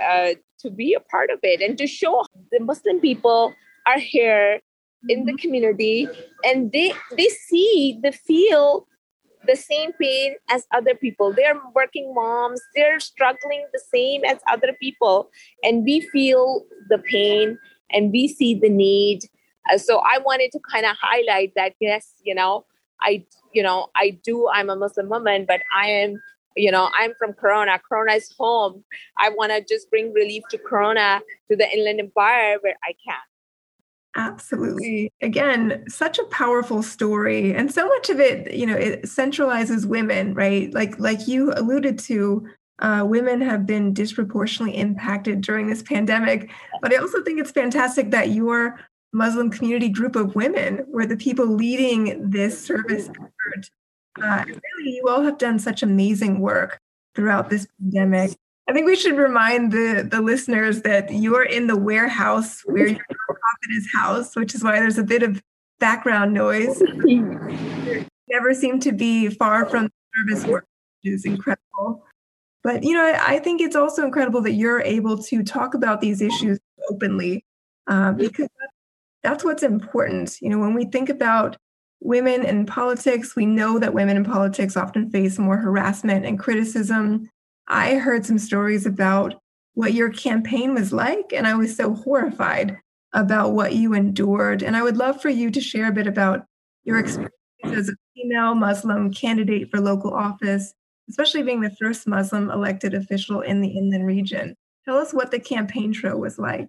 uh, 0.00 0.30
to 0.60 0.70
be 0.70 0.94
a 0.94 1.00
part 1.00 1.30
of 1.30 1.38
it 1.42 1.60
and 1.60 1.76
to 1.78 1.86
show 1.86 2.24
the 2.50 2.60
Muslim 2.60 3.00
people 3.00 3.52
are 3.86 3.98
here 3.98 4.60
in 5.08 5.24
the 5.24 5.32
mm-hmm. 5.32 5.36
community 5.38 6.08
and 6.44 6.70
they 6.70 6.92
they 7.16 7.28
see 7.28 7.98
they 8.02 8.12
feel 8.12 8.86
the 9.46 9.56
same 9.56 9.92
pain 10.00 10.34
as 10.50 10.66
other 10.72 10.94
people. 10.94 11.32
They're 11.32 11.60
working 11.74 12.14
moms. 12.14 12.60
They're 12.74 13.00
struggling 13.00 13.66
the 13.72 13.82
same 13.92 14.24
as 14.24 14.38
other 14.50 14.72
people. 14.80 15.30
And 15.62 15.84
we 15.84 16.00
feel 16.00 16.64
the 16.88 16.98
pain 16.98 17.58
and 17.90 18.10
we 18.12 18.28
see 18.28 18.54
the 18.54 18.68
need. 18.68 19.24
Uh, 19.70 19.78
so 19.78 20.02
i 20.04 20.18
wanted 20.18 20.50
to 20.52 20.60
kind 20.70 20.84
of 20.84 20.96
highlight 21.00 21.52
that 21.54 21.74
yes 21.80 22.14
you 22.24 22.34
know 22.34 22.64
i 23.00 23.24
you 23.52 23.62
know 23.62 23.86
i 23.94 24.10
do 24.24 24.48
i'm 24.52 24.68
a 24.68 24.76
muslim 24.76 25.08
woman 25.08 25.44
but 25.46 25.60
i 25.74 25.86
am 25.86 26.20
you 26.56 26.70
know 26.70 26.88
i'm 26.98 27.12
from 27.18 27.32
corona. 27.32 27.80
Corona 27.88 28.14
is 28.14 28.34
home. 28.38 28.84
I 29.18 29.30
want 29.30 29.52
to 29.52 29.64
just 29.64 29.88
bring 29.90 30.12
relief 30.12 30.42
to 30.50 30.58
corona 30.58 31.20
to 31.50 31.56
the 31.56 31.70
inland 31.72 32.00
empire 32.00 32.58
where 32.60 32.76
i 32.82 32.94
can 33.06 33.22
Absolutely. 34.14 35.10
Again, 35.22 35.84
such 35.88 36.18
a 36.18 36.24
powerful 36.24 36.82
story. 36.82 37.54
And 37.54 37.72
so 37.72 37.86
much 37.86 38.10
of 38.10 38.20
it, 38.20 38.52
you 38.52 38.66
know, 38.66 38.76
it 38.76 39.04
centralizes 39.04 39.86
women, 39.86 40.34
right? 40.34 40.72
Like 40.74 40.98
like 40.98 41.26
you 41.26 41.52
alluded 41.56 41.98
to, 42.00 42.46
uh, 42.80 43.04
women 43.06 43.40
have 43.40 43.64
been 43.64 43.94
disproportionately 43.94 44.76
impacted 44.78 45.40
during 45.40 45.66
this 45.66 45.82
pandemic. 45.82 46.50
But 46.82 46.92
I 46.92 46.96
also 46.96 47.22
think 47.22 47.40
it's 47.40 47.52
fantastic 47.52 48.10
that 48.10 48.30
your 48.30 48.78
Muslim 49.14 49.50
community 49.50 49.88
group 49.88 50.16
of 50.16 50.34
women 50.34 50.84
were 50.88 51.06
the 51.06 51.16
people 51.16 51.46
leading 51.46 52.30
this 52.30 52.62
service 52.62 53.08
effort. 53.08 53.70
Uh, 54.22 54.44
really, 54.46 54.96
you 54.96 55.04
all 55.08 55.22
have 55.22 55.38
done 55.38 55.58
such 55.58 55.82
amazing 55.82 56.40
work 56.40 56.80
throughout 57.14 57.48
this 57.48 57.66
pandemic. 57.80 58.32
I 58.68 58.72
think 58.72 58.86
we 58.86 58.96
should 58.96 59.16
remind 59.16 59.72
the, 59.72 60.06
the 60.08 60.20
listeners 60.20 60.82
that 60.82 61.12
you're 61.12 61.42
in 61.42 61.66
the 61.66 61.76
warehouse 61.76 62.62
where 62.64 62.86
your 62.86 62.98
nonprofit 62.98 63.76
is 63.76 63.88
housed, 63.92 64.36
which 64.36 64.54
is 64.54 64.62
why 64.62 64.78
there's 64.78 64.98
a 64.98 65.04
bit 65.04 65.22
of 65.22 65.42
background 65.80 66.32
noise. 66.32 66.80
never 68.32 68.54
seem 68.54 68.80
to 68.80 68.92
be 68.92 69.28
far 69.28 69.66
from 69.66 69.84
the 69.84 69.90
service 70.16 70.46
work, 70.46 70.66
which 71.02 71.12
is 71.12 71.24
incredible. 71.24 72.04
But 72.62 72.82
you 72.82 72.94
know, 72.94 73.04
I, 73.04 73.34
I, 73.34 73.38
think 73.40 73.60
it's 73.60 73.76
also 73.76 74.04
incredible 74.04 74.40
that 74.42 74.52
you're 74.52 74.80
able 74.80 75.18
to 75.18 75.42
talk 75.42 75.74
about 75.74 76.00
these 76.00 76.22
issues 76.22 76.58
openly, 76.88 77.44
uh, 77.88 78.12
because 78.12 78.48
that's 79.22 79.44
what's 79.44 79.62
important. 79.62 80.40
You 80.40 80.48
know, 80.48 80.58
when 80.58 80.74
we 80.74 80.84
think 80.84 81.08
about 81.08 81.56
women 82.00 82.44
in 82.44 82.66
politics, 82.66 83.34
we 83.34 83.46
know 83.46 83.78
that 83.78 83.94
women 83.94 84.16
in 84.16 84.24
politics 84.24 84.76
often 84.76 85.10
face 85.10 85.38
more 85.38 85.56
harassment 85.56 86.24
and 86.24 86.38
criticism 86.38 87.28
I 87.68 87.94
heard 87.94 88.26
some 88.26 88.38
stories 88.38 88.86
about 88.86 89.34
what 89.74 89.94
your 89.94 90.10
campaign 90.10 90.74
was 90.74 90.92
like, 90.92 91.32
and 91.32 91.46
I 91.46 91.54
was 91.54 91.76
so 91.76 91.94
horrified 91.94 92.76
about 93.14 93.52
what 93.52 93.74
you 93.74 93.94
endured. 93.94 94.62
And 94.62 94.76
I 94.76 94.82
would 94.82 94.96
love 94.96 95.20
for 95.20 95.28
you 95.28 95.50
to 95.50 95.60
share 95.60 95.88
a 95.88 95.92
bit 95.92 96.06
about 96.06 96.44
your 96.84 96.98
experience 96.98 97.32
as 97.64 97.88
a 97.88 97.94
female 98.14 98.54
Muslim 98.54 99.12
candidate 99.12 99.70
for 99.70 99.80
local 99.80 100.12
office, 100.12 100.74
especially 101.08 101.42
being 101.42 101.60
the 101.60 101.74
first 101.80 102.06
Muslim 102.06 102.50
elected 102.50 102.94
official 102.94 103.40
in 103.40 103.60
the 103.60 103.68
inland 103.68 104.06
region. 104.06 104.56
Tell 104.84 104.96
us 104.96 105.12
what 105.12 105.30
the 105.30 105.38
campaign 105.38 105.92
trail 105.92 106.18
was 106.18 106.38
like. 106.38 106.68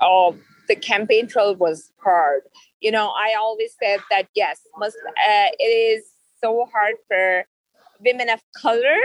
Oh, 0.00 0.36
the 0.68 0.76
campaign 0.76 1.26
trail 1.26 1.54
was 1.54 1.92
hard. 2.02 2.42
You 2.80 2.90
know, 2.90 3.08
I 3.08 3.34
always 3.38 3.74
said 3.82 4.00
that 4.10 4.28
yes, 4.34 4.60
must, 4.78 4.96
uh, 5.06 5.48
it 5.58 5.64
is 5.64 6.04
so 6.42 6.66
hard 6.72 6.94
for 7.06 7.44
women 8.00 8.30
of 8.30 8.40
color 8.56 8.96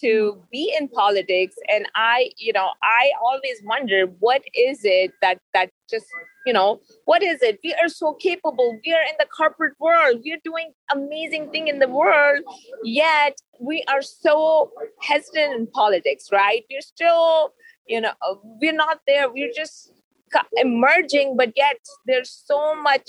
to 0.00 0.32
mm-hmm. 0.32 0.40
be 0.50 0.74
in 0.78 0.88
politics 0.88 1.56
and 1.68 1.86
i 1.94 2.30
you 2.36 2.52
know 2.52 2.68
i 2.82 3.10
always 3.22 3.60
wonder 3.64 4.06
what 4.20 4.42
is 4.54 4.80
it 4.84 5.12
that 5.22 5.38
that 5.54 5.70
just 5.90 6.06
you 6.46 6.52
know 6.52 6.80
what 7.04 7.22
is 7.22 7.42
it? 7.42 7.58
We 7.62 7.74
are 7.74 7.88
so 7.88 8.14
capable. 8.14 8.78
We 8.84 8.92
are 8.92 9.02
in 9.02 9.16
the 9.18 9.26
corporate 9.26 9.74
world. 9.80 10.20
We 10.24 10.32
are 10.32 10.42
doing 10.44 10.72
amazing 10.92 11.50
thing 11.50 11.68
in 11.68 11.80
the 11.80 11.88
world 11.88 12.42
yet 12.84 13.36
we 13.60 13.82
are 13.88 14.02
so 14.02 14.70
hesitant 15.02 15.54
in 15.54 15.66
politics 15.66 16.28
right? 16.32 16.62
We're 16.70 16.80
still 16.80 17.52
you 17.86 18.00
know 18.00 18.12
we're 18.60 18.72
not 18.72 19.00
there. 19.06 19.30
We're 19.30 19.52
just 19.54 19.92
emerging 20.56 21.36
but 21.36 21.52
yet 21.56 21.78
there's 22.06 22.30
so 22.30 22.74
much 22.80 23.08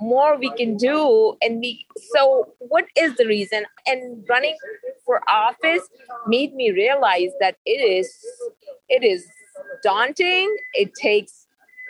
more 0.00 0.36
we 0.38 0.50
can 0.50 0.76
do 0.76 1.36
and 1.42 1.60
we 1.60 1.86
so 2.12 2.52
what 2.58 2.86
is 2.96 3.14
the 3.16 3.26
reason? 3.26 3.64
And 3.86 4.24
running 4.28 4.56
for 5.04 5.20
office 5.28 5.82
made 6.26 6.54
me 6.54 6.70
realize 6.70 7.30
that 7.40 7.56
it 7.66 7.80
is 7.80 8.12
it 8.88 9.04
is 9.04 9.26
daunting. 9.82 10.54
It 10.74 10.94
takes 10.94 11.46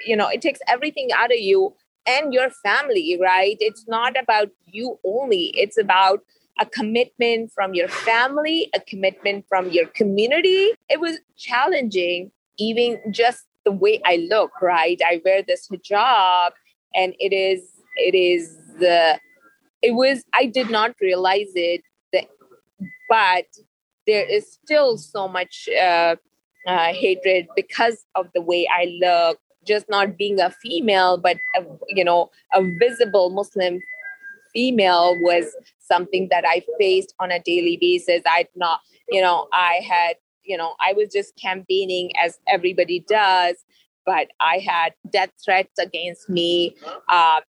you 0.06 0.16
know 0.16 0.28
it 0.28 0.42
takes 0.42 0.60
everything 0.68 1.10
out 1.14 1.32
of 1.32 1.38
you 1.38 1.74
and 2.06 2.34
your 2.34 2.50
family 2.64 3.18
right? 3.20 3.56
It's 3.60 3.86
not 3.86 4.18
about 4.20 4.48
you 4.66 4.98
only. 5.04 5.52
It's 5.54 5.78
about 5.78 6.20
a 6.58 6.66
commitment 6.66 7.52
from 7.52 7.74
your 7.74 7.88
family 7.88 8.68
a 8.74 8.80
commitment 8.80 9.46
from 9.48 9.70
your 9.70 9.86
community. 9.86 10.72
It 10.88 11.00
was 11.00 11.18
challenging 11.36 12.32
even 12.58 13.00
just 13.10 13.46
the 13.64 13.72
way 13.72 14.00
i 14.04 14.16
look 14.30 14.50
right? 14.60 15.00
I 15.04 15.20
wear 15.24 15.42
this 15.42 15.68
hijab 15.68 16.52
and 16.94 17.14
it 17.18 17.32
is 17.32 17.79
it 17.96 18.14
is 18.14 18.56
the 18.78 19.18
it 19.82 19.92
was 19.92 20.24
i 20.32 20.46
did 20.46 20.70
not 20.70 20.94
realize 21.00 21.52
it 21.54 21.82
that, 22.12 22.26
but 23.08 23.46
there 24.06 24.24
is 24.24 24.50
still 24.52 24.96
so 24.96 25.28
much 25.28 25.68
uh, 25.80 26.16
uh, 26.66 26.92
hatred 26.92 27.46
because 27.56 28.04
of 28.14 28.28
the 28.34 28.40
way 28.40 28.66
i 28.72 28.84
look 29.00 29.38
just 29.66 29.88
not 29.88 30.16
being 30.16 30.40
a 30.40 30.50
female 30.50 31.18
but 31.18 31.36
a, 31.56 31.64
you 31.88 32.04
know 32.04 32.30
a 32.54 32.62
visible 32.78 33.30
muslim 33.30 33.80
female 34.52 35.16
was 35.20 35.44
something 35.78 36.28
that 36.30 36.44
i 36.46 36.62
faced 36.78 37.14
on 37.20 37.30
a 37.30 37.40
daily 37.40 37.76
basis. 37.80 38.22
I'd 38.26 38.48
not 38.56 38.80
you 39.08 39.20
know 39.20 39.48
i 39.52 39.80
had 39.88 40.16
you 40.44 40.56
know 40.56 40.74
i 40.80 40.92
was 40.92 41.10
just 41.12 41.36
campaigning 41.36 42.10
as 42.22 42.38
everybody 42.48 43.04
does 43.08 43.56
but 44.06 44.28
i 44.40 44.58
had 44.58 44.94
death 45.10 45.30
threats 45.44 45.78
against 45.78 46.28
me 46.28 46.74
uh, 47.08 47.40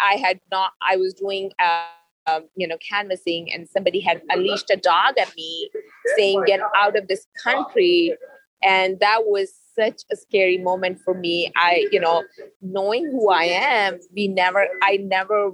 I 0.00 0.16
had 0.16 0.40
not, 0.50 0.72
I 0.82 0.96
was 0.96 1.14
doing, 1.14 1.52
uh, 1.58 1.84
um, 2.26 2.44
you 2.56 2.66
know, 2.66 2.76
canvassing 2.78 3.52
and 3.52 3.68
somebody 3.68 4.00
had 4.00 4.22
unleashed 4.30 4.70
a 4.70 4.76
dog 4.76 5.18
at 5.18 5.34
me 5.36 5.70
saying, 6.16 6.42
get 6.46 6.60
out 6.76 6.96
of 6.96 7.08
this 7.08 7.26
country. 7.42 8.16
And 8.62 8.98
that 9.00 9.26
was 9.26 9.52
such 9.78 10.02
a 10.10 10.16
scary 10.16 10.58
moment 10.58 11.00
for 11.04 11.14
me. 11.14 11.52
I, 11.56 11.86
you 11.92 12.00
know, 12.00 12.24
knowing 12.60 13.04
who 13.06 13.30
I 13.30 13.44
am, 13.44 14.00
we 14.14 14.28
never, 14.28 14.66
I 14.82 14.96
never 14.96 15.52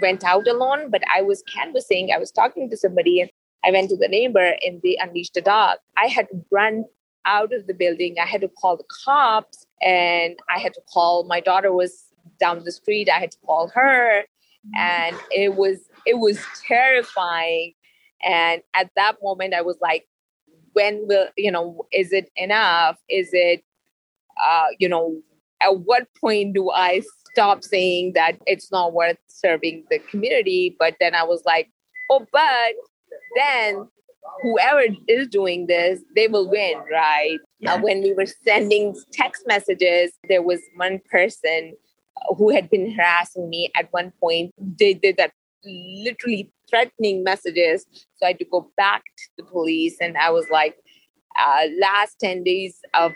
went 0.00 0.24
out 0.24 0.48
alone, 0.48 0.90
but 0.90 1.02
I 1.14 1.22
was 1.22 1.42
canvassing. 1.42 2.10
I 2.14 2.18
was 2.18 2.30
talking 2.30 2.70
to 2.70 2.76
somebody 2.76 3.20
and 3.20 3.30
I 3.64 3.70
went 3.70 3.90
to 3.90 3.96
the 3.96 4.08
neighbor 4.08 4.54
and 4.64 4.80
they 4.82 4.96
unleashed 5.00 5.36
a 5.36 5.40
dog. 5.40 5.78
I 5.96 6.06
had 6.06 6.28
to 6.28 6.44
run 6.50 6.84
out 7.26 7.52
of 7.52 7.66
the 7.66 7.74
building. 7.74 8.16
I 8.20 8.26
had 8.26 8.40
to 8.40 8.48
call 8.48 8.76
the 8.76 8.84
cops 9.04 9.66
and 9.82 10.38
I 10.48 10.58
had 10.58 10.74
to 10.74 10.80
call 10.92 11.24
my 11.24 11.40
daughter 11.40 11.72
was 11.72 12.07
down 12.38 12.62
the 12.64 12.72
street. 12.72 13.08
I 13.08 13.18
had 13.18 13.32
to 13.32 13.38
call 13.44 13.68
her, 13.68 14.24
and 14.76 15.16
it 15.30 15.56
was 15.56 15.78
it 16.06 16.18
was 16.18 16.38
terrifying. 16.66 17.74
And 18.24 18.62
at 18.74 18.90
that 18.96 19.16
moment, 19.22 19.54
I 19.54 19.62
was 19.62 19.76
like, 19.80 20.08
when 20.72 21.06
will 21.06 21.28
you 21.36 21.50
know? 21.50 21.86
Is 21.92 22.12
it 22.12 22.30
enough? 22.36 22.96
Is 23.08 23.30
it, 23.32 23.62
uh, 24.44 24.66
you 24.78 24.88
know, 24.88 25.20
at 25.62 25.80
what 25.80 26.06
point 26.20 26.54
do 26.54 26.70
I 26.70 27.02
stop 27.30 27.62
saying 27.62 28.12
that 28.14 28.38
it's 28.46 28.70
not 28.72 28.92
worth 28.92 29.18
serving 29.28 29.84
the 29.90 29.98
community? 29.98 30.76
But 30.78 30.96
then 31.00 31.14
I 31.14 31.24
was 31.24 31.42
like, 31.44 31.70
oh, 32.10 32.26
but 32.32 32.74
then 33.36 33.88
whoever 34.42 34.82
is 35.08 35.28
doing 35.28 35.66
this, 35.66 36.00
they 36.14 36.28
will 36.28 36.48
win, 36.48 36.78
right? 36.90 37.38
Yeah. 37.60 37.74
Uh, 37.74 37.80
when 37.80 38.02
we 38.02 38.12
were 38.12 38.26
sending 38.26 38.96
text 39.12 39.44
messages, 39.46 40.12
there 40.28 40.42
was 40.42 40.60
one 40.76 41.00
person 41.10 41.74
who 42.36 42.50
had 42.50 42.70
been 42.70 42.90
harassing 42.92 43.48
me 43.48 43.70
at 43.74 43.92
one 43.92 44.12
point 44.20 44.52
they 44.58 44.94
did 44.94 45.16
that 45.16 45.32
literally 45.64 46.52
threatening 46.70 47.24
messages. 47.24 47.86
So 48.16 48.26
i 48.26 48.28
had 48.28 48.38
to 48.38 48.44
go 48.44 48.70
back 48.76 49.04
to 49.04 49.24
the 49.38 49.44
police 49.44 49.96
and 50.00 50.16
i 50.16 50.30
was 50.30 50.46
like 50.50 50.76
uh, 51.38 51.66
last 51.80 52.18
10 52.20 52.44
days 52.44 52.80
of 52.94 53.12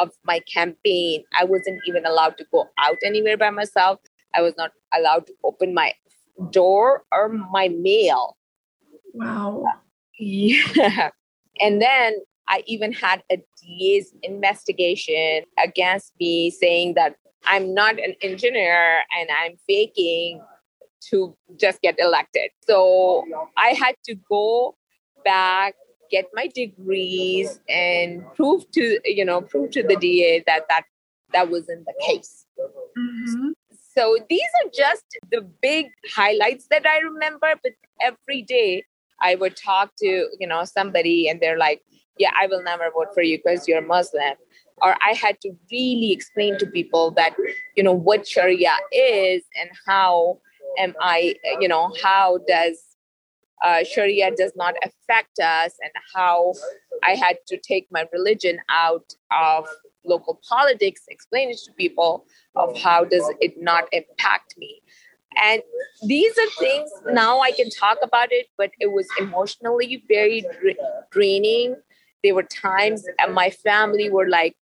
of 0.00 0.10
my 0.24 0.40
campaign 0.52 1.22
i 1.38 1.44
wasn't 1.44 1.80
even 1.86 2.06
allowed 2.06 2.38
to 2.38 2.46
go 2.50 2.68
out 2.78 2.96
anywhere 3.04 3.36
by 3.36 3.50
myself. 3.50 4.00
I 4.34 4.42
was 4.42 4.54
not 4.56 4.72
allowed 4.94 5.26
to 5.28 5.32
open 5.44 5.74
my 5.74 5.94
door 6.50 7.04
or 7.12 7.28
my 7.28 7.68
mail. 7.68 8.36
Wow. 9.14 9.64
Yeah. 10.18 11.10
And 11.60 11.80
then 11.80 12.20
I 12.48 12.62
even 12.66 12.92
had 12.92 13.22
a 13.30 13.38
DA's 13.60 14.14
investigation 14.22 15.42
against 15.62 16.12
me 16.20 16.50
saying 16.50 16.94
that 16.94 17.16
I'm 17.44 17.74
not 17.74 17.98
an 17.98 18.14
engineer 18.22 19.00
and 19.18 19.28
I'm 19.30 19.56
faking 19.66 20.42
to 21.10 21.36
just 21.58 21.80
get 21.82 21.96
elected. 21.98 22.50
So 22.66 23.24
I 23.56 23.68
had 23.68 23.94
to 24.04 24.14
go 24.28 24.76
back, 25.24 25.74
get 26.10 26.26
my 26.34 26.48
degrees, 26.48 27.60
and 27.68 28.24
prove 28.34 28.70
to 28.72 29.00
you 29.04 29.24
know 29.24 29.40
prove 29.40 29.70
to 29.72 29.82
the 29.82 29.96
DA 29.96 30.42
that 30.46 30.62
that 30.68 30.84
that 31.32 31.50
wasn't 31.50 31.84
the 31.84 31.94
case. 32.06 32.46
Mm-hmm. 32.58 33.50
So 33.96 34.18
these 34.28 34.50
are 34.62 34.70
just 34.74 35.04
the 35.30 35.40
big 35.62 35.86
highlights 36.14 36.66
that 36.70 36.86
I 36.86 36.98
remember. 36.98 37.54
But 37.62 37.72
every 38.00 38.42
day 38.42 38.84
I 39.20 39.34
would 39.36 39.56
talk 39.56 39.92
to 39.98 40.28
you 40.38 40.46
know 40.46 40.64
somebody, 40.64 41.28
and 41.28 41.40
they're 41.40 41.58
like, 41.58 41.82
"Yeah, 42.18 42.30
I 42.38 42.46
will 42.46 42.62
never 42.62 42.90
vote 42.90 43.14
for 43.14 43.22
you 43.22 43.38
because 43.38 43.68
you're 43.68 43.82
Muslim." 43.82 44.36
Or 44.82 44.94
I 45.06 45.12
had 45.14 45.40
to 45.40 45.52
really 45.70 46.12
explain 46.12 46.58
to 46.58 46.66
people 46.66 47.10
that 47.12 47.34
you 47.76 47.82
know 47.82 47.92
what 47.92 48.26
Sharia 48.26 48.76
is 48.92 49.42
and 49.60 49.70
how 49.86 50.38
am 50.78 50.94
I, 51.00 51.36
you 51.60 51.68
know, 51.68 51.92
how 52.02 52.38
does 52.46 52.78
uh, 53.64 53.84
Sharia 53.84 54.30
does 54.36 54.52
not 54.56 54.74
affect 54.82 55.38
us 55.38 55.74
and 55.82 55.92
how 56.14 56.52
I 57.02 57.14
had 57.14 57.38
to 57.48 57.56
take 57.56 57.88
my 57.90 58.04
religion 58.12 58.58
out 58.68 59.14
of 59.30 59.66
local 60.04 60.40
politics, 60.48 61.02
explain 61.08 61.50
it 61.50 61.58
to 61.64 61.72
people 61.72 62.26
of 62.54 62.76
how 62.78 63.04
does 63.04 63.28
it 63.40 63.54
not 63.60 63.84
impact 63.92 64.54
me. 64.56 64.82
And 65.42 65.62
these 66.06 66.36
are 66.38 66.50
things 66.58 66.90
now 67.10 67.40
I 67.40 67.50
can 67.50 67.68
talk 67.70 67.98
about 68.02 68.28
it, 68.30 68.46
but 68.56 68.70
it 68.80 68.92
was 68.92 69.06
emotionally 69.18 70.02
very 70.08 70.44
draining. 71.10 71.76
There 72.22 72.34
were 72.34 72.44
times 72.44 73.04
and 73.18 73.34
my 73.34 73.50
family 73.50 74.08
were 74.08 74.28
like, 74.28 74.56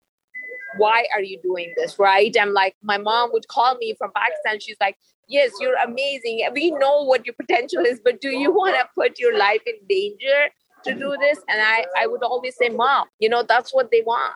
why 0.76 1.06
are 1.14 1.22
you 1.22 1.40
doing 1.42 1.72
this? 1.76 1.98
Right. 1.98 2.34
I'm 2.40 2.52
like, 2.52 2.76
my 2.82 2.98
mom 2.98 3.30
would 3.32 3.48
call 3.48 3.76
me 3.76 3.94
from 3.94 4.10
Pakistan. 4.14 4.60
She's 4.60 4.76
like, 4.80 4.96
yes, 5.28 5.52
you're 5.60 5.76
amazing. 5.76 6.46
We 6.54 6.70
know 6.72 7.04
what 7.04 7.26
your 7.26 7.34
potential 7.34 7.80
is, 7.80 8.00
but 8.04 8.20
do 8.20 8.30
you 8.30 8.52
want 8.54 8.76
to 8.76 8.88
put 8.94 9.18
your 9.18 9.36
life 9.36 9.62
in 9.66 9.74
danger 9.88 10.48
to 10.84 10.94
do 10.94 11.16
this? 11.20 11.38
And 11.48 11.60
I, 11.60 11.86
I 11.98 12.06
would 12.06 12.22
always 12.22 12.56
say, 12.56 12.68
Mom, 12.68 13.08
you 13.18 13.28
know, 13.28 13.44
that's 13.46 13.72
what 13.72 13.90
they 13.90 14.02
want. 14.02 14.34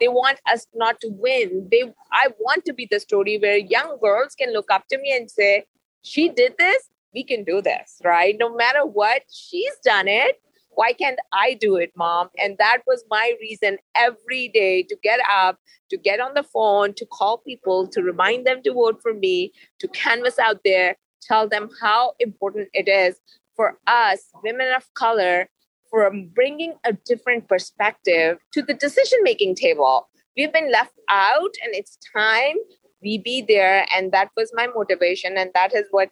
They 0.00 0.08
want 0.08 0.38
us 0.50 0.66
not 0.74 1.00
to 1.00 1.08
win. 1.08 1.68
They 1.70 1.92
I 2.12 2.28
want 2.38 2.64
to 2.66 2.74
be 2.74 2.86
the 2.90 3.00
story 3.00 3.38
where 3.38 3.56
young 3.56 3.98
girls 4.02 4.34
can 4.34 4.52
look 4.52 4.70
up 4.70 4.86
to 4.88 4.98
me 4.98 5.16
and 5.16 5.30
say, 5.30 5.64
She 6.02 6.28
did 6.28 6.54
this, 6.58 6.90
we 7.14 7.24
can 7.24 7.44
do 7.44 7.62
this, 7.62 8.00
right? 8.04 8.36
No 8.38 8.54
matter 8.54 8.84
what, 8.84 9.22
she's 9.30 9.72
done 9.84 10.08
it 10.08 10.40
why 10.74 10.92
can't 10.92 11.18
I 11.32 11.54
do 11.54 11.76
it, 11.76 11.92
mom? 11.96 12.28
And 12.38 12.56
that 12.58 12.78
was 12.86 13.04
my 13.10 13.34
reason 13.40 13.78
every 13.94 14.48
day 14.48 14.82
to 14.84 14.96
get 15.02 15.20
up, 15.30 15.58
to 15.90 15.96
get 15.96 16.20
on 16.20 16.34
the 16.34 16.42
phone, 16.42 16.94
to 16.94 17.06
call 17.06 17.38
people, 17.38 17.86
to 17.88 18.02
remind 18.02 18.46
them 18.46 18.62
to 18.62 18.72
vote 18.72 19.00
for 19.02 19.14
me, 19.14 19.52
to 19.80 19.88
canvas 19.88 20.38
out 20.38 20.60
there, 20.64 20.96
tell 21.20 21.48
them 21.48 21.68
how 21.80 22.14
important 22.20 22.68
it 22.72 22.88
is 22.88 23.16
for 23.54 23.78
us, 23.86 24.30
women 24.42 24.72
of 24.74 24.92
color, 24.94 25.48
from 25.90 26.28
bringing 26.34 26.74
a 26.84 26.92
different 26.92 27.48
perspective 27.48 28.38
to 28.52 28.62
the 28.62 28.74
decision 28.74 29.18
making 29.22 29.54
table. 29.54 30.08
We've 30.36 30.52
been 30.52 30.72
left 30.72 30.94
out, 31.10 31.50
and 31.62 31.74
it's 31.74 31.98
time 32.14 32.56
we 33.02 33.18
be 33.18 33.42
there. 33.42 33.86
And 33.94 34.10
that 34.12 34.30
was 34.36 34.50
my 34.54 34.68
motivation. 34.68 35.36
And 35.36 35.50
that 35.54 35.74
is 35.74 35.86
what 35.90 36.10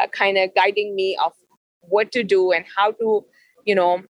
uh, 0.00 0.08
kind 0.08 0.36
of 0.36 0.54
guiding 0.54 0.96
me 0.96 1.16
of 1.24 1.32
what 1.82 2.10
to 2.12 2.24
do 2.24 2.50
and 2.52 2.64
how 2.76 2.92
to 2.92 3.24
you 3.64 3.74
know 3.74 4.02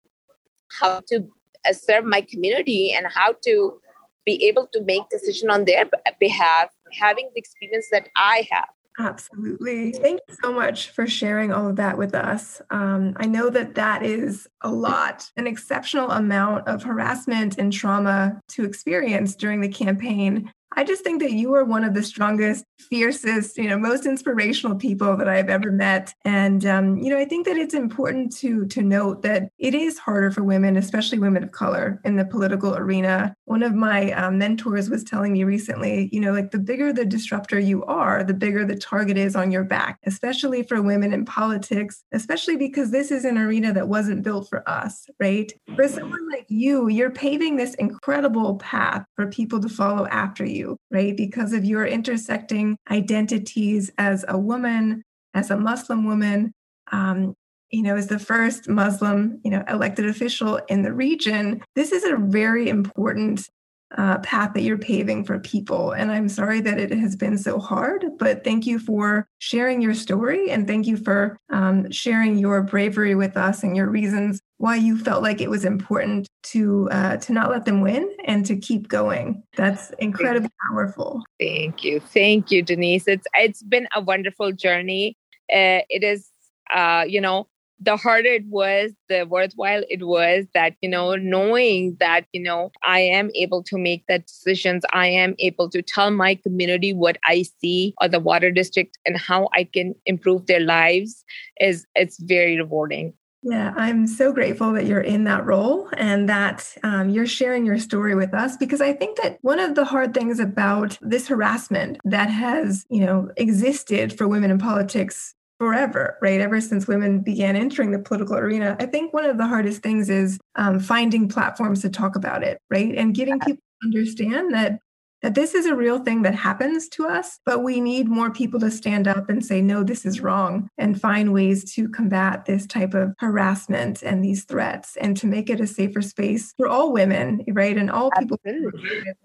how 0.79 1.01
to 1.09 1.27
serve 1.73 2.05
my 2.05 2.21
community 2.21 2.93
and 2.93 3.07
how 3.15 3.35
to 3.45 3.81
be 4.25 4.47
able 4.47 4.69
to 4.73 4.83
make 4.83 5.03
decision 5.11 5.51
on 5.51 5.65
their 5.65 5.85
behalf 6.19 6.69
having 6.93 7.31
the 7.35 7.39
experience 7.39 7.89
that 7.91 8.09
i 8.17 8.47
have 8.51 8.69
Absolutely. 8.99 9.93
Thank 9.93 10.21
you 10.29 10.35
so 10.43 10.53
much 10.53 10.91
for 10.91 11.07
sharing 11.07 11.53
all 11.53 11.69
of 11.69 11.77
that 11.77 11.97
with 11.97 12.15
us. 12.15 12.61
Um, 12.71 13.15
I 13.17 13.27
know 13.27 13.49
that 13.49 13.75
that 13.77 14.03
is 14.03 14.47
a 14.61 14.71
lot, 14.71 15.31
an 15.37 15.47
exceptional 15.47 16.11
amount 16.11 16.69
of 16.69 16.83
harassment 16.83 17.57
and 17.57 17.73
trauma 17.73 18.39
to 18.49 18.65
experience 18.65 19.37
during 19.37 19.61
the 19.61 19.69
campaign. 19.69 20.53
I 20.77 20.85
just 20.85 21.03
think 21.03 21.21
that 21.21 21.33
you 21.33 21.53
are 21.55 21.65
one 21.65 21.85
of 21.85 21.95
the 21.95 22.03
strongest, 22.03 22.65
fiercest, 22.79 23.59
you 23.59 23.69
know, 23.69 23.77
most 23.77 24.07
inspirational 24.07 24.77
people 24.77 25.17
that 25.17 25.29
I've 25.29 25.49
ever 25.49 25.73
met. 25.73 26.15
And 26.25 26.65
um, 26.65 26.99
you 26.99 27.11
know, 27.11 27.19
I 27.19 27.25
think 27.25 27.47
that 27.47 27.57
it's 27.57 27.75
important 27.75 28.35
to 28.37 28.67
to 28.67 28.83
note 28.83 29.23
that 29.23 29.51
it 29.59 29.75
is 29.75 29.99
harder 29.99 30.31
for 30.31 30.45
women, 30.45 30.77
especially 30.77 31.19
women 31.19 31.43
of 31.43 31.51
color, 31.51 32.01
in 32.05 32.17
the 32.17 32.25
political 32.25 32.77
arena. 32.77 33.35
One 33.47 33.63
of 33.63 33.75
my 33.75 34.13
um, 34.13 34.39
mentors 34.39 34.89
was 34.89 35.03
telling 35.03 35.33
me 35.33 35.45
recently, 35.45 36.09
you 36.13 36.21
know, 36.21 36.33
like 36.33 36.53
the 36.53 36.59
bigger 36.59 36.93
the 36.93 37.05
disruptor 37.05 37.59
you 37.59 37.85
are, 37.85 38.23
the 38.23 38.35
bigger 38.35 38.65
the 38.65 38.77
target 38.77 39.19
is 39.19 39.35
on 39.35 39.51
your 39.51 39.65
back, 39.65 39.99
especially 40.07 40.63
for 40.63 40.81
women 40.81 41.13
in 41.13 41.25
politics, 41.25 42.05
especially 42.13 42.57
because 42.57 42.91
this 42.91 43.11
is 43.11 43.25
an 43.25 43.39
arena 43.39 43.73
that 43.73 43.89
wasn't 43.89 44.23
built 44.23 44.49
for 44.49 44.69
us, 44.69 45.07
right? 45.19 45.53
For 45.75 45.89
someone 45.89 46.29
like 46.31 46.47
you, 46.49 46.89
you're 46.89 47.11
paving 47.11 47.57
this 47.57 47.75
incredible 47.75 48.57
path 48.57 49.05
for 49.17 49.27
people 49.27 49.61
to 49.61 49.69
follow 49.69 50.07
after 50.07 50.45
you 50.45 50.60
you, 50.61 50.77
right? 50.91 51.17
Because 51.17 51.53
of 51.53 51.65
your 51.65 51.87
intersecting 51.87 52.77
identities 52.91 53.91
as 53.99 54.25
a 54.29 54.39
woman, 54.39 55.03
as 55.35 55.51
a 55.51 55.57
Muslim 55.57 56.05
woman, 56.05 56.53
um, 56.93 57.35
you 57.71 57.83
know, 57.83 57.97
as 57.97 58.09
the 58.09 58.19
first 58.19 58.69
Muslim, 58.69 59.41
you 59.45 59.51
know, 59.51 59.65
elected 59.69 60.07
official 60.07 60.57
in 60.69 60.83
the 60.83 60.93
region. 60.93 61.63
This 61.77 61.93
is 61.93 62.05
a 62.05 62.17
very 62.17 62.69
important 62.69 63.49
uh, 63.97 64.19
path 64.19 64.55
that 64.55 64.63
you're 64.63 64.79
paving 64.79 65.25
for 65.25 65.39
people. 65.39 65.93
And 65.93 66.13
I'm 66.13 66.29
sorry 66.29 66.61
that 66.61 66.79
it 66.79 66.91
has 66.93 67.17
been 67.17 67.37
so 67.37 67.59
hard, 67.59 68.05
but 68.19 68.45
thank 68.45 68.67
you 68.67 68.79
for 68.79 69.27
sharing 69.39 69.83
your 69.83 69.95
story 69.95 70.51
and 70.51 70.67
thank 70.67 70.87
you 70.87 70.97
for 70.97 71.37
um, 71.51 71.91
sharing 71.91 72.39
your 72.39 72.63
bravery 72.63 73.15
with 73.15 73.37
us 73.37 73.63
and 73.63 73.77
your 73.77 73.89
reasons 73.89 74.41
why 74.59 74.77
you 74.77 74.99
felt 74.99 75.23
like 75.23 75.41
it 75.41 75.51
was 75.51 75.65
important 75.65 76.29
to 76.43 76.89
uh, 76.93 77.17
to 77.17 77.33
not 77.33 77.51
let 77.51 77.65
them 77.65 77.81
win 77.81 78.09
and 78.25 78.45
to 78.47 78.57
keep 78.57 78.89
going. 78.89 79.43
That's 79.57 79.91
incredibly 79.99 80.51
powerful. 80.69 81.23
Thank 81.41 81.83
you, 81.83 81.99
thank 81.99 82.51
you, 82.51 82.63
Denise. 82.63 83.09
It's 83.09 83.27
it's 83.35 83.63
been 83.63 83.89
a 83.95 84.03
wonderful 84.03 84.53
journey. 84.53 85.17
Uh, 85.51 85.81
it 85.89 86.05
is, 86.05 86.29
uh, 86.73 87.05
you 87.09 87.21
know, 87.21 87.49
the 87.81 87.97
harder 87.97 88.29
it 88.29 88.47
was, 88.47 88.93
the 89.09 89.25
worthwhile 89.25 89.83
it 89.89 90.07
was 90.07 90.47
that, 90.55 90.75
you 90.83 90.89
know, 90.89 91.15
knowing 91.15 91.97
that, 91.99 92.27
you 92.33 92.43
know, 92.43 92.71
I 92.83 93.01
am 93.01 93.31
able 93.35 93.63
to 93.65 93.79
make 93.79 94.05
the 94.07 94.19
decisions, 94.19 94.85
I 94.93 95.07
am 95.07 95.35
able 95.39 95.71
to 95.71 95.81
tell 95.81 96.11
my 96.11 96.35
community 96.35 96.93
what 96.93 97.17
I 97.25 97.45
see 97.61 97.95
or 98.01 98.09
the 98.09 98.21
water 98.21 98.51
district 98.51 98.99
and 99.07 99.17
how 99.17 99.49
I 99.55 99.65
can 99.65 99.95
improve 100.05 100.47
their 100.47 100.61
lives 100.61 101.25
is 101.61 101.87
it's 101.95 102.19
very 102.21 102.57
rewarding. 102.57 103.15
Yeah, 103.43 103.73
I'm 103.75 104.07
so 104.07 104.33
grateful 104.33 104.75
that 104.75 104.85
you're 104.85 105.01
in 105.01 105.25
that 105.25 105.47
role 105.47 105.89
and 105.97 106.29
that 106.29 106.77
um, 106.83 107.09
you're 107.09 107.27
sharing 107.27 107.65
your 107.65 107.79
story 107.79 108.15
with 108.15 108.35
us 108.35 108.59
because 108.59 108.83
I 108.83 108.93
think 108.93 109.17
that 109.23 109.39
one 109.41 109.59
of 109.59 109.75
the 109.75 109.87
hard 109.87 110.13
things 110.13 110.39
about 110.39 110.99
this 111.01 111.29
harassment 111.29 111.99
that 112.05 112.29
has, 112.29 112.85
you 112.91 113.01
know, 113.01 113.31
existed 113.39 114.17
for 114.17 114.29
women 114.29 114.51
in 114.51 114.59
politics 114.59 115.35
forever, 115.61 116.17
right? 116.23 116.41
Ever 116.41 116.59
since 116.59 116.89
women 116.89 117.21
began 117.21 117.55
entering 117.55 117.91
the 117.91 117.99
political 117.99 118.35
arena, 118.35 118.77
I 118.81 118.87
think 118.87 119.13
one 119.13 119.27
of 119.27 119.37
the 119.37 119.47
hardest 119.47 119.83
things 119.83 120.09
is 120.09 120.39
um, 120.57 120.81
finding 120.81 121.29
platforms 121.29 121.83
to 121.83 121.91
talk 121.91 122.17
about 122.17 122.43
it, 122.43 122.59
right? 122.71 122.95
And 122.97 123.15
getting 123.15 123.39
people 123.39 123.63
to 123.83 123.87
understand 123.87 124.55
that 124.55 124.81
that 125.23 125.35
this 125.35 125.55
is 125.55 125.67
a 125.67 125.75
real 125.75 125.99
thing 125.99 126.23
that 126.23 126.35
happens 126.35 126.89
to 126.91 127.07
us, 127.07 127.39
but 127.45 127.63
we 127.63 127.81
need 127.81 128.09
more 128.09 128.31
people 128.31 128.61
to 128.61 128.71
stand 128.71 129.07
up 129.07 129.29
and 129.29 129.45
say, 129.45 129.61
no, 129.61 129.83
this 129.83 130.05
is 130.07 130.21
wrong, 130.21 130.69
and 130.79 131.01
find 131.01 131.33
ways 131.33 131.73
to 131.75 131.89
combat 131.89 132.45
this 132.45 132.67
type 132.67 132.95
of 132.95 133.15
harassment 133.19 134.03
and 134.03 134.25
these 134.25 134.45
threats 134.45 134.97
and 135.01 135.17
to 135.17 135.27
make 135.27 135.51
it 135.51 135.61
a 135.61 135.67
safer 135.67 136.03
space 136.03 136.55
for 136.57 136.69
all 136.69 136.93
women, 136.93 137.45
right? 137.49 137.77
And 137.77 137.91
all 137.91 138.11
people 138.19 138.39
with 138.45 138.57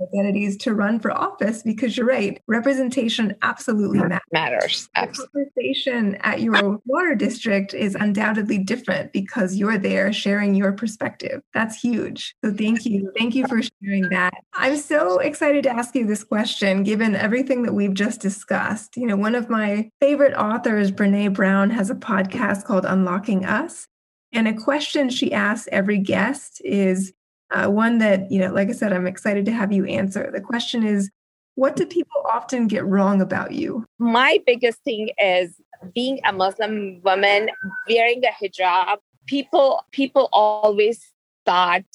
identities 0.01 0.57
to 0.57 0.73
run 0.73 0.99
for 0.99 1.11
office 1.11 1.63
because 1.63 1.97
you're 1.97 2.07
right, 2.07 2.41
representation 2.47 3.35
absolutely 3.41 3.99
matters. 3.99 4.21
matters. 4.31 4.89
Absolutely. 4.95 5.43
Representation 5.43 6.15
at 6.21 6.41
your 6.41 6.79
water 6.85 7.15
district 7.15 7.73
is 7.73 7.95
undoubtedly 7.95 8.57
different 8.57 9.13
because 9.13 9.55
you're 9.55 9.77
there 9.77 10.11
sharing 10.11 10.55
your 10.55 10.73
perspective. 10.73 11.41
That's 11.53 11.79
huge. 11.79 12.35
So 12.43 12.53
thank 12.53 12.85
you. 12.85 13.11
Thank 13.17 13.35
you 13.35 13.47
for 13.47 13.61
sharing 13.61 14.09
that. 14.09 14.33
I'm 14.53 14.77
so 14.77 15.19
excited 15.19 15.63
to 15.63 15.69
ask 15.69 15.84
ask 15.85 15.93
you 15.93 16.07
this 16.07 16.23
question, 16.23 16.81
given 16.81 17.13
everything 17.13 17.61
that 17.61 17.73
we've 17.73 17.93
just 17.93 18.19
discussed. 18.19 18.97
You 18.97 19.05
know, 19.05 19.15
one 19.15 19.35
of 19.35 19.51
my 19.51 19.87
favorite 20.01 20.33
authors, 20.33 20.91
Brene 20.91 21.31
Brown, 21.31 21.69
has 21.69 21.91
a 21.91 21.95
podcast 21.95 22.63
called 22.63 22.85
Unlocking 22.87 23.45
Us. 23.45 23.87
And 24.33 24.47
a 24.47 24.53
question 24.53 25.11
she 25.11 25.31
asks 25.31 25.69
every 25.71 25.99
guest 25.99 26.59
is 26.65 27.13
uh, 27.51 27.67
one 27.67 27.99
that, 27.99 28.31
you 28.31 28.39
know, 28.39 28.51
like 28.51 28.69
I 28.69 28.71
said, 28.71 28.93
I'm 28.93 29.05
excited 29.05 29.45
to 29.45 29.51
have 29.51 29.71
you 29.71 29.85
answer. 29.85 30.31
The 30.33 30.41
question 30.41 30.83
is, 30.83 31.11
what 31.53 31.75
do 31.75 31.85
people 31.85 32.23
often 32.33 32.65
get 32.65 32.83
wrong 32.83 33.21
about 33.21 33.51
you? 33.51 33.85
My 33.99 34.39
biggest 34.43 34.79
thing 34.83 35.11
is 35.19 35.61
being 35.93 36.19
a 36.25 36.33
Muslim 36.33 36.99
woman, 37.03 37.51
wearing 37.87 38.23
a 38.25 38.43
hijab. 38.43 38.97
People, 39.27 39.85
people 39.91 40.29
always 40.33 41.13
thought 41.45 41.85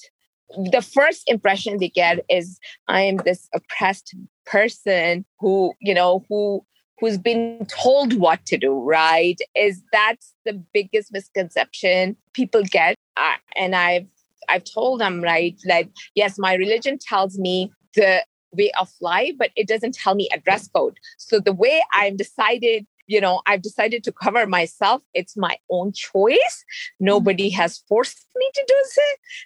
the 0.57 0.83
first 0.83 1.29
impression 1.29 1.79
they 1.79 1.89
get 1.89 2.25
is 2.29 2.59
I 2.89 3.03
am 3.03 3.19
this 3.19 3.49
oppressed 3.55 4.15
person 4.47 5.25
who, 5.39 5.75
you 5.81 5.95
know, 5.95 6.25
who 6.29 6.65
who's 6.99 7.17
been 7.17 7.67
told 7.67 8.15
what 8.15 8.45
to 8.47 8.59
do, 8.59 8.79
right? 8.81 9.39
Is 9.55 9.83
that's 9.93 10.35
the 10.45 10.53
biggest 10.73 11.13
misconception 11.13 12.17
people 12.35 12.63
get. 12.63 12.95
Uh, 13.17 13.35
and 13.57 13.75
I've 13.75 14.07
I've 14.49 14.65
told 14.65 15.01
them, 15.01 15.23
right, 15.23 15.57
like, 15.67 15.91
yes, 16.15 16.39
my 16.39 16.55
religion 16.55 16.99
tells 16.99 17.39
me 17.39 17.71
the 17.95 18.25
way 18.53 18.73
of 18.81 18.91
life, 19.01 19.35
but 19.39 19.51
it 19.57 19.69
doesn't 19.69 19.95
tell 19.95 20.15
me 20.15 20.29
a 20.35 20.41
dress 20.41 20.69
code. 20.69 20.99
So 21.19 21.39
the 21.39 21.53
way 21.53 21.83
I'm 21.93 22.17
decided, 22.17 22.87
you 23.11 23.21
know, 23.21 23.43
I've 23.47 23.63
decided 23.63 24.05
to 24.05 24.13
cover 24.13 24.47
myself, 24.47 25.03
it's 25.15 25.37
my 25.37 25.57
own 25.69 25.93
choice. 25.93 26.65
Nobody 27.01 27.51
has 27.51 27.83
forced 27.89 28.27
me 28.37 28.51
to 28.55 28.65
do 28.69 28.75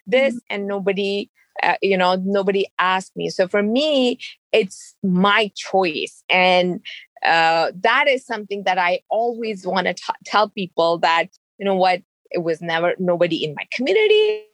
this, 0.07 0.35
mm-hmm. 0.35 0.39
and 0.51 0.67
nobody 0.67 1.31
uh, 1.63 1.77
you 1.81 1.97
know 1.97 2.17
nobody 2.17 2.67
asked 2.79 3.17
me. 3.17 3.31
So 3.31 3.49
for 3.49 3.63
me 3.63 4.19
it's 4.53 4.95
my 5.03 5.51
choice. 5.57 6.23
And 6.29 6.81
uh, 7.25 7.73
that 7.81 8.07
is 8.07 8.27
something 8.27 8.65
that 8.65 8.77
i 8.77 9.01
always 9.09 9.67
want 9.67 9.87
to 9.87 9.95
tell 10.27 10.51
people 10.51 10.99
that 10.99 11.31
you 11.59 11.65
know 11.65 11.77
what? 11.77 12.03
It 12.31 12.43
was 12.43 12.61
never 12.61 12.95
nobody 12.99 13.45
in 13.45 13.55
my 13.55 13.67
community. 13.73 14.45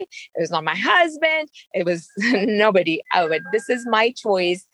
It 0.00 0.40
was 0.40 0.50
not 0.50 0.64
my 0.64 0.74
husband. 0.76 1.48
It 1.72 1.86
was 1.86 2.08
nobody. 2.18 3.00
Oh, 3.14 3.28
but 3.28 3.42
this 3.52 3.68
is 3.70 3.86
my 3.86 4.10
choice. 4.10 4.66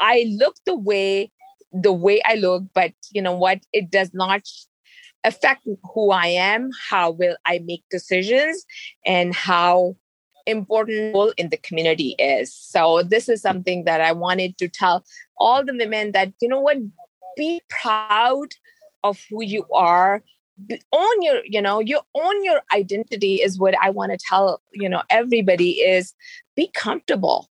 I 0.00 0.34
look 0.38 0.56
the 0.64 0.76
way 0.76 1.30
the 1.72 1.92
way 1.92 2.20
i 2.26 2.34
look 2.34 2.64
but 2.74 2.92
you 3.12 3.22
know 3.22 3.36
what? 3.36 3.60
It 3.72 3.90
does 3.90 4.12
not 4.12 4.42
affect 5.22 5.66
who 5.94 6.10
i 6.10 6.26
am 6.26 6.70
how 6.88 7.10
will 7.10 7.36
i 7.46 7.60
make 7.64 7.84
decisions 7.90 8.64
and 9.04 9.34
how 9.34 9.94
important 10.46 11.14
role 11.14 11.32
in 11.36 11.48
the 11.50 11.56
community 11.56 12.14
is. 12.18 12.54
So 12.54 13.02
this 13.02 13.28
is 13.28 13.42
something 13.42 13.84
that 13.84 14.00
I 14.00 14.12
wanted 14.12 14.58
to 14.58 14.68
tell 14.68 15.04
all 15.38 15.64
the 15.64 15.74
women 15.74 16.12
that 16.12 16.32
you 16.40 16.48
know 16.48 16.60
what? 16.60 16.78
Be 17.36 17.60
proud 17.68 18.48
of 19.04 19.20
who 19.30 19.42
you 19.42 19.64
are. 19.74 20.22
Own 20.92 21.22
your 21.22 21.40
you 21.46 21.62
know 21.62 21.80
your 21.80 22.02
own 22.14 22.44
your 22.44 22.60
identity 22.74 23.36
is 23.36 23.58
what 23.58 23.74
i 23.80 23.88
want 23.88 24.12
to 24.12 24.18
tell 24.18 24.60
you 24.74 24.90
know 24.90 25.00
everybody 25.08 25.80
is 25.80 26.12
be 26.54 26.70
comfortable 26.74 27.49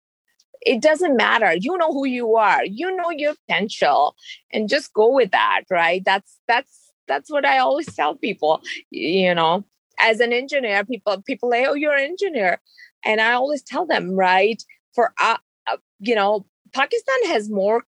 it 0.62 0.81
doesn't 0.83 1.16
matter 1.16 1.55
you 1.55 1.77
know 1.79 1.92
who 1.92 2.07
you 2.07 2.37
are 2.37 2.64
you 2.64 2.94
know 2.97 3.11
your 3.11 3.35
potential 3.47 4.14
and 4.53 4.68
just 4.68 4.92
go 4.92 5.12
with 5.12 5.31
that 5.31 5.62
right 5.71 6.03
that's 6.05 6.38
that's 6.47 6.92
that's 7.07 7.31
what 7.31 7.44
i 7.44 7.59
always 7.59 7.92
tell 7.94 8.14
people 8.14 8.61
you 8.90 9.35
know 9.35 9.64
as 10.01 10.21
an 10.21 10.33
engineer 10.33 10.85
people 10.85 11.23
people 11.23 11.51
say 11.51 11.64
oh 11.66 11.75
you're 11.75 11.94
an 11.94 12.05
engineer 12.05 12.61
and 13.05 13.21
I 13.21 13.33
always 13.33 13.62
tell 13.62 13.87
them, 13.87 14.12
right, 14.12 14.62
for, 14.94 15.12
uh, 15.21 15.37
uh, 15.66 15.77
you 16.01 16.14
know, 16.14 16.47
Pakistan 16.73 17.27
has 17.27 17.49
more 17.49 17.85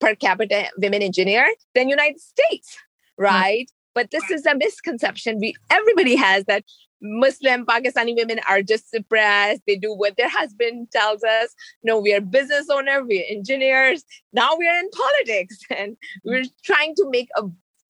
per 0.00 0.14
capita 0.14 0.70
women 0.78 1.02
engineer 1.02 1.46
than 1.74 1.88
United 1.88 2.20
States, 2.20 2.76
hmm. 3.16 3.24
right? 3.24 3.66
Mm-hmm. 3.66 3.72
But 3.94 4.10
this 4.10 4.30
is 4.30 4.44
a 4.44 4.54
misconception 4.54 5.38
we 5.40 5.54
everybody 5.70 6.16
has 6.16 6.44
that 6.44 6.64
Muslim 7.02 7.66
Pakistani 7.66 8.14
women 8.16 8.40
are 8.48 8.62
just 8.62 8.90
suppressed. 8.90 9.62
They 9.66 9.76
do 9.76 9.92
what 9.92 10.16
their 10.16 10.28
husband 10.28 10.88
tells 10.90 11.22
us. 11.22 11.54
No, 11.82 12.00
we 12.00 12.14
are 12.14 12.20
business 12.20 12.68
owner, 12.70 13.04
we 13.04 13.20
are 13.20 13.36
engineers. 13.36 14.04
Now 14.32 14.56
we 14.56 14.66
are 14.66 14.78
in 14.78 14.90
politics, 14.90 15.58
and 15.70 15.96
we're 16.24 16.44
trying 16.64 16.94
to 16.96 17.10
make 17.10 17.28
a 17.36 17.42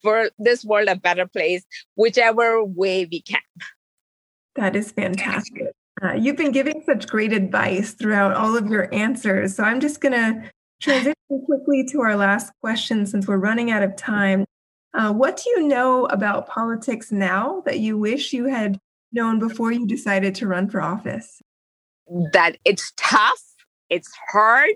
for 0.02 0.30
this 0.38 0.64
world 0.64 0.88
a 0.88 0.96
better 0.96 1.26
place, 1.26 1.64
whichever 1.96 2.64
way 2.64 3.08
we 3.10 3.22
can. 3.22 3.40
That 4.54 4.76
is 4.76 4.92
fantastic. 4.92 5.72
Uh, 6.02 6.12
you've 6.12 6.36
been 6.36 6.52
giving 6.52 6.82
such 6.86 7.06
great 7.08 7.32
advice 7.32 7.92
throughout 7.92 8.34
all 8.34 8.56
of 8.56 8.68
your 8.68 8.92
answers. 8.94 9.56
So 9.56 9.64
I'm 9.64 9.80
just 9.80 10.00
going 10.00 10.12
to 10.12 10.50
transition 10.80 11.14
quickly 11.46 11.84
to 11.90 12.02
our 12.02 12.16
last 12.16 12.52
question 12.60 13.06
since 13.06 13.26
we're 13.26 13.38
running 13.38 13.70
out 13.70 13.82
of 13.82 13.96
time. 13.96 14.44
Uh, 14.94 15.12
what 15.12 15.36
do 15.36 15.50
you 15.50 15.66
know 15.66 16.06
about 16.06 16.46
politics 16.46 17.10
now 17.10 17.62
that 17.66 17.80
you 17.80 17.98
wish 17.98 18.32
you 18.32 18.46
had 18.46 18.78
known 19.16 19.40
before 19.40 19.72
you 19.72 19.86
decided 19.86 20.36
to 20.36 20.46
run 20.46 20.70
for 20.70 20.80
office? 20.80 21.42
That 22.32 22.58
it's 22.64 22.92
tough, 22.96 23.42
it's 23.90 24.12
hard, 24.30 24.70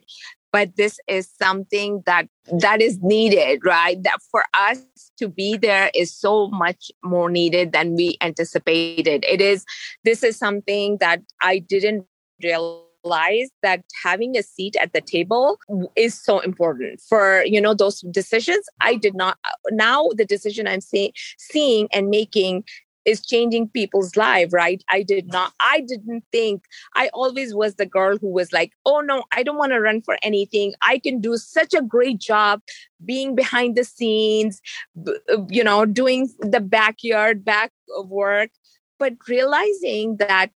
but 0.53 0.77
this 0.77 0.99
is 1.07 1.31
something 1.41 2.03
that 2.07 2.29
that 2.59 2.83
is 2.83 2.99
needed 3.03 3.61
right? 3.65 4.03
That 4.03 4.19
for 4.31 4.45
us 4.55 4.85
to 5.19 5.29
be 5.29 5.57
there 5.57 5.91
is 5.95 6.13
so 6.13 6.49
much 6.49 6.91
more 7.05 7.31
needed 7.31 7.73
than 7.73 7.95
we 7.95 8.17
anticipated. 8.21 9.25
It 9.29 9.41
is 9.41 9.65
this 10.05 10.23
is 10.25 10.37
something 10.37 10.99
that 10.99 11.21
i 11.43 11.59
didn't 11.59 12.07
realize 12.43 13.51
that 13.63 13.83
having 14.03 14.37
a 14.37 14.43
seat 14.43 14.77
at 14.77 14.93
the 14.93 15.01
table 15.01 15.59
is 15.97 16.15
so 16.21 16.41
important 16.41 17.01
for 17.01 17.45
you 17.45 17.61
know 17.61 17.75
those 17.75 18.01
decisions. 18.11 18.67
I 18.81 18.97
did 18.97 19.15
not 19.15 19.39
uh, 19.45 19.51
now 19.71 20.09
the 20.17 20.25
decision 20.25 20.67
i'm 20.67 20.81
see, 20.81 21.13
seeing 21.39 21.89
and 21.93 22.09
making 22.09 22.65
is 23.05 23.25
changing 23.25 23.69
people's 23.69 24.17
life 24.17 24.53
right? 24.53 24.83
I 24.91 25.03
did 25.03 25.29
not 25.29 25.53
i 25.61 25.81
didn't 25.81 26.25
think 26.33 26.65
i 26.95 27.09
always 27.13 27.55
was 27.55 27.75
the 27.75 27.87
girl 27.87 28.19
who 28.19 28.29
was 28.29 28.53
like 28.53 28.73
oh 28.85 29.01
no 29.01 29.25
i 29.33 29.43
don't 29.43 29.57
want 29.57 29.73
to 29.73 29.81
run 29.81 30.03
for 30.03 30.17
anything. 30.23 30.75
I 30.83 30.99
can 30.99 31.21
do 31.21 31.37
such 31.37 31.75
a 31.75 31.83
great 31.83 32.19
job 32.19 32.61
being 33.05 33.35
behind 33.35 33.77
the 33.77 33.85
scenes 33.85 34.61
uh, 35.07 35.45
you 35.49 35.65
know 35.65 35.85
doing 35.85 36.29
the 36.41 36.61
backyard 36.61 37.45
back 37.45 37.73
work. 38.05 38.51
But 38.99 39.15
realizing 39.29 40.17
that 40.19 40.51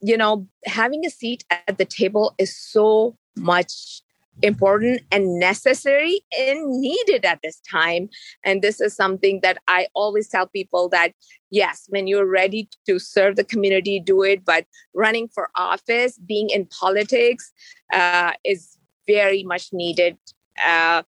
you 0.00 0.16
know 0.16 0.46
having 0.64 1.04
a 1.04 1.10
seat 1.10 1.44
at 1.50 1.78
the 1.78 1.84
table 1.84 2.34
is 2.38 2.56
so 2.56 3.16
much 3.36 4.02
important 4.42 5.02
and 5.10 5.38
necessary 5.38 6.20
and 6.38 6.80
needed 6.80 7.24
at 7.24 7.40
this 7.42 7.60
time. 7.70 8.08
And 8.44 8.62
this 8.62 8.80
is 8.80 8.94
something 8.94 9.40
that 9.42 9.58
i 9.68 9.86
always 9.94 10.28
tell 10.28 10.46
people 10.46 10.88
that 10.90 11.12
yes 11.50 11.86
when 11.88 12.06
you're 12.06 12.26
ready 12.26 12.68
to 12.86 12.98
serve 12.98 13.36
the 13.36 13.44
community 13.44 14.00
do 14.00 14.22
it. 14.22 14.44
But 14.44 14.66
running 14.94 15.28
for 15.28 15.50
office 15.56 16.18
being 16.18 16.50
in 16.50 16.66
politics 16.66 17.52
uh, 17.92 18.32
is 18.44 18.78
very 19.06 19.42
much 19.42 19.72
needed. 19.72 20.16
Uh, 20.64 21.02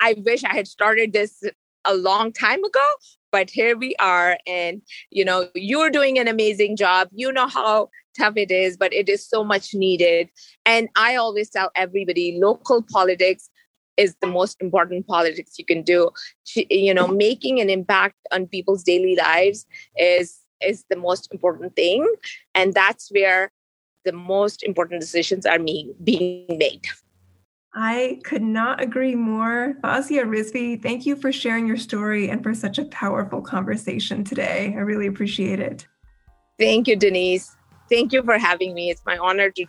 i 0.00 0.14
wish 0.18 0.44
i 0.44 0.54
had 0.54 0.68
started 0.68 1.12
this 1.12 1.42
a 1.84 1.94
long 1.94 2.32
time 2.32 2.62
ago 2.62 2.88
but 3.32 3.50
here 3.50 3.76
we 3.76 3.96
are. 3.98 4.38
And 4.46 4.82
you 5.10 5.24
know 5.24 5.48
you're 5.54 5.90
doing 5.90 6.18
an 6.18 6.28
amazing 6.28 6.76
job. 6.76 7.08
You 7.10 7.32
know 7.32 7.48
how 7.48 7.88
tough 8.18 8.34
it 8.36 8.50
is, 8.50 8.76
but 8.76 8.92
it 8.92 9.08
is 9.08 9.26
so 9.26 9.44
much 9.44 9.74
needed. 9.74 10.28
And 10.66 10.88
I 10.96 11.16
always 11.16 11.50
tell 11.50 11.70
everybody 11.74 12.38
local 12.40 12.82
politics 12.82 13.50
is 13.96 14.16
the 14.20 14.26
most 14.26 14.60
important 14.60 15.06
politics 15.06 15.58
you 15.58 15.64
can 15.64 15.82
do. 15.82 16.10
You 16.54 16.94
know, 16.94 17.08
making 17.08 17.60
an 17.60 17.70
impact 17.70 18.16
on 18.30 18.46
people's 18.46 18.82
daily 18.82 19.16
lives 19.16 19.66
is 19.96 20.38
is 20.60 20.84
the 20.88 20.96
most 20.96 21.32
important 21.32 21.74
thing. 21.74 22.06
And 22.54 22.72
that's 22.72 23.10
where 23.10 23.50
the 24.04 24.12
most 24.12 24.62
important 24.62 25.00
decisions 25.00 25.44
are 25.44 25.58
being 25.58 25.94
made. 26.48 26.86
I 27.74 28.20
could 28.24 28.42
not 28.42 28.82
agree 28.82 29.14
more. 29.14 29.74
Fawzia 29.82 30.24
Rizvi, 30.24 30.80
thank 30.80 31.06
you 31.06 31.16
for 31.16 31.32
sharing 31.32 31.66
your 31.66 31.78
story 31.78 32.28
and 32.28 32.42
for 32.42 32.54
such 32.54 32.78
a 32.78 32.84
powerful 32.84 33.40
conversation 33.40 34.24
today. 34.24 34.74
I 34.76 34.80
really 34.80 35.06
appreciate 35.06 35.58
it. 35.58 35.86
Thank 36.58 36.86
you, 36.86 36.96
Denise 36.96 37.56
thank 37.92 38.12
you 38.12 38.22
for 38.22 38.38
having 38.38 38.72
me. 38.74 38.90
It's 38.90 39.04
my 39.04 39.18
honor 39.18 39.50
to 39.50 39.66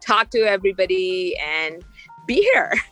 talk 0.00 0.30
to 0.30 0.40
everybody 0.40 1.36
and 1.38 1.82
be 2.26 2.34
here. 2.34 2.72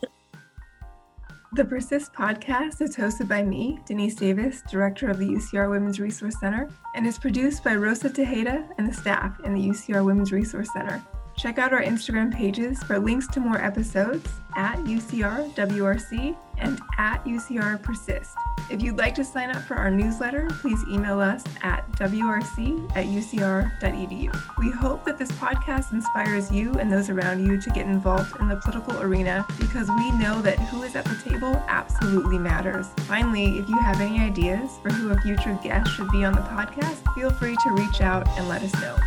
The 1.55 1.65
Persist 1.65 2.13
podcast 2.13 2.83
is 2.83 2.95
hosted 2.95 3.27
by 3.27 3.43
me, 3.43 3.81
Denise 3.87 4.15
Davis, 4.15 4.63
director 4.71 5.09
of 5.09 5.19
the 5.19 5.27
UCR 5.27 5.71
Women's 5.71 5.99
Resource 5.99 6.39
Center, 6.39 6.69
and 6.95 7.07
is 7.07 7.19
produced 7.19 7.65
by 7.65 7.75
Rosa 7.75 8.11
Tejeda 8.11 8.69
and 8.77 8.87
the 8.87 8.93
staff 8.93 9.41
in 9.45 9.55
the 9.55 9.61
UCR 9.61 10.05
Women's 10.05 10.31
Resource 10.31 10.69
Center. 10.75 11.03
Check 11.39 11.59
out 11.59 11.73
our 11.73 11.83
Instagram 11.83 12.35
pages 12.35 12.83
for 12.83 12.99
links 12.99 13.29
to 13.29 13.39
more 13.39 13.63
episodes 13.65 14.29
at 14.57 14.77
UCRWRC 14.79 16.37
and 16.59 16.81
at 16.99 17.25
UCR 17.25 17.81
Persist. 17.81 18.35
If 18.73 18.83
you'd 18.83 18.99
like 18.99 19.15
to 19.15 19.25
sign 19.25 19.51
up 19.51 19.63
for 19.63 19.77
our 19.77 19.89
newsletter, 19.89 20.49
please 20.61 20.83
email 20.91 21.21
us 21.21 21.45
at 21.63 21.89
wrc 21.93 22.97
at 22.97 23.07
ucr.edu. 23.07 24.59
We 24.59 24.71
hope 24.73 25.05
that 25.05 25.17
this 25.17 25.31
podcast 25.33 25.93
inspires 25.93 26.51
you 26.51 26.73
and 26.75 26.93
those 26.93 27.09
around 27.09 27.47
you 27.47 27.61
to 27.61 27.71
get 27.71 27.87
involved 27.87 28.39
in 28.41 28.49
the 28.49 28.57
political 28.57 29.01
arena 29.01 29.47
because 29.61 29.89
we 29.91 30.11
know 30.13 30.43
that 30.43 30.59
who 30.59 30.83
is 30.83 30.97
at 30.97 31.05
the 31.05 31.31
table 31.31 31.63
absolutely 31.69 32.39
matters. 32.39 32.89
Finally, 33.07 33.59
if 33.59 33.69
you 33.69 33.79
have 33.79 34.01
any 34.01 34.19
ideas 34.19 34.73
for 34.83 34.91
who 34.91 35.11
a 35.11 35.21
future 35.21 35.57
guest 35.63 35.89
should 35.93 36.11
be 36.11 36.25
on 36.25 36.33
the 36.33 36.41
podcast, 36.41 37.15
feel 37.15 37.31
free 37.31 37.57
to 37.63 37.71
reach 37.75 38.01
out 38.01 38.27
and 38.37 38.49
let 38.49 38.61
us 38.63 38.75
know. 38.83 38.99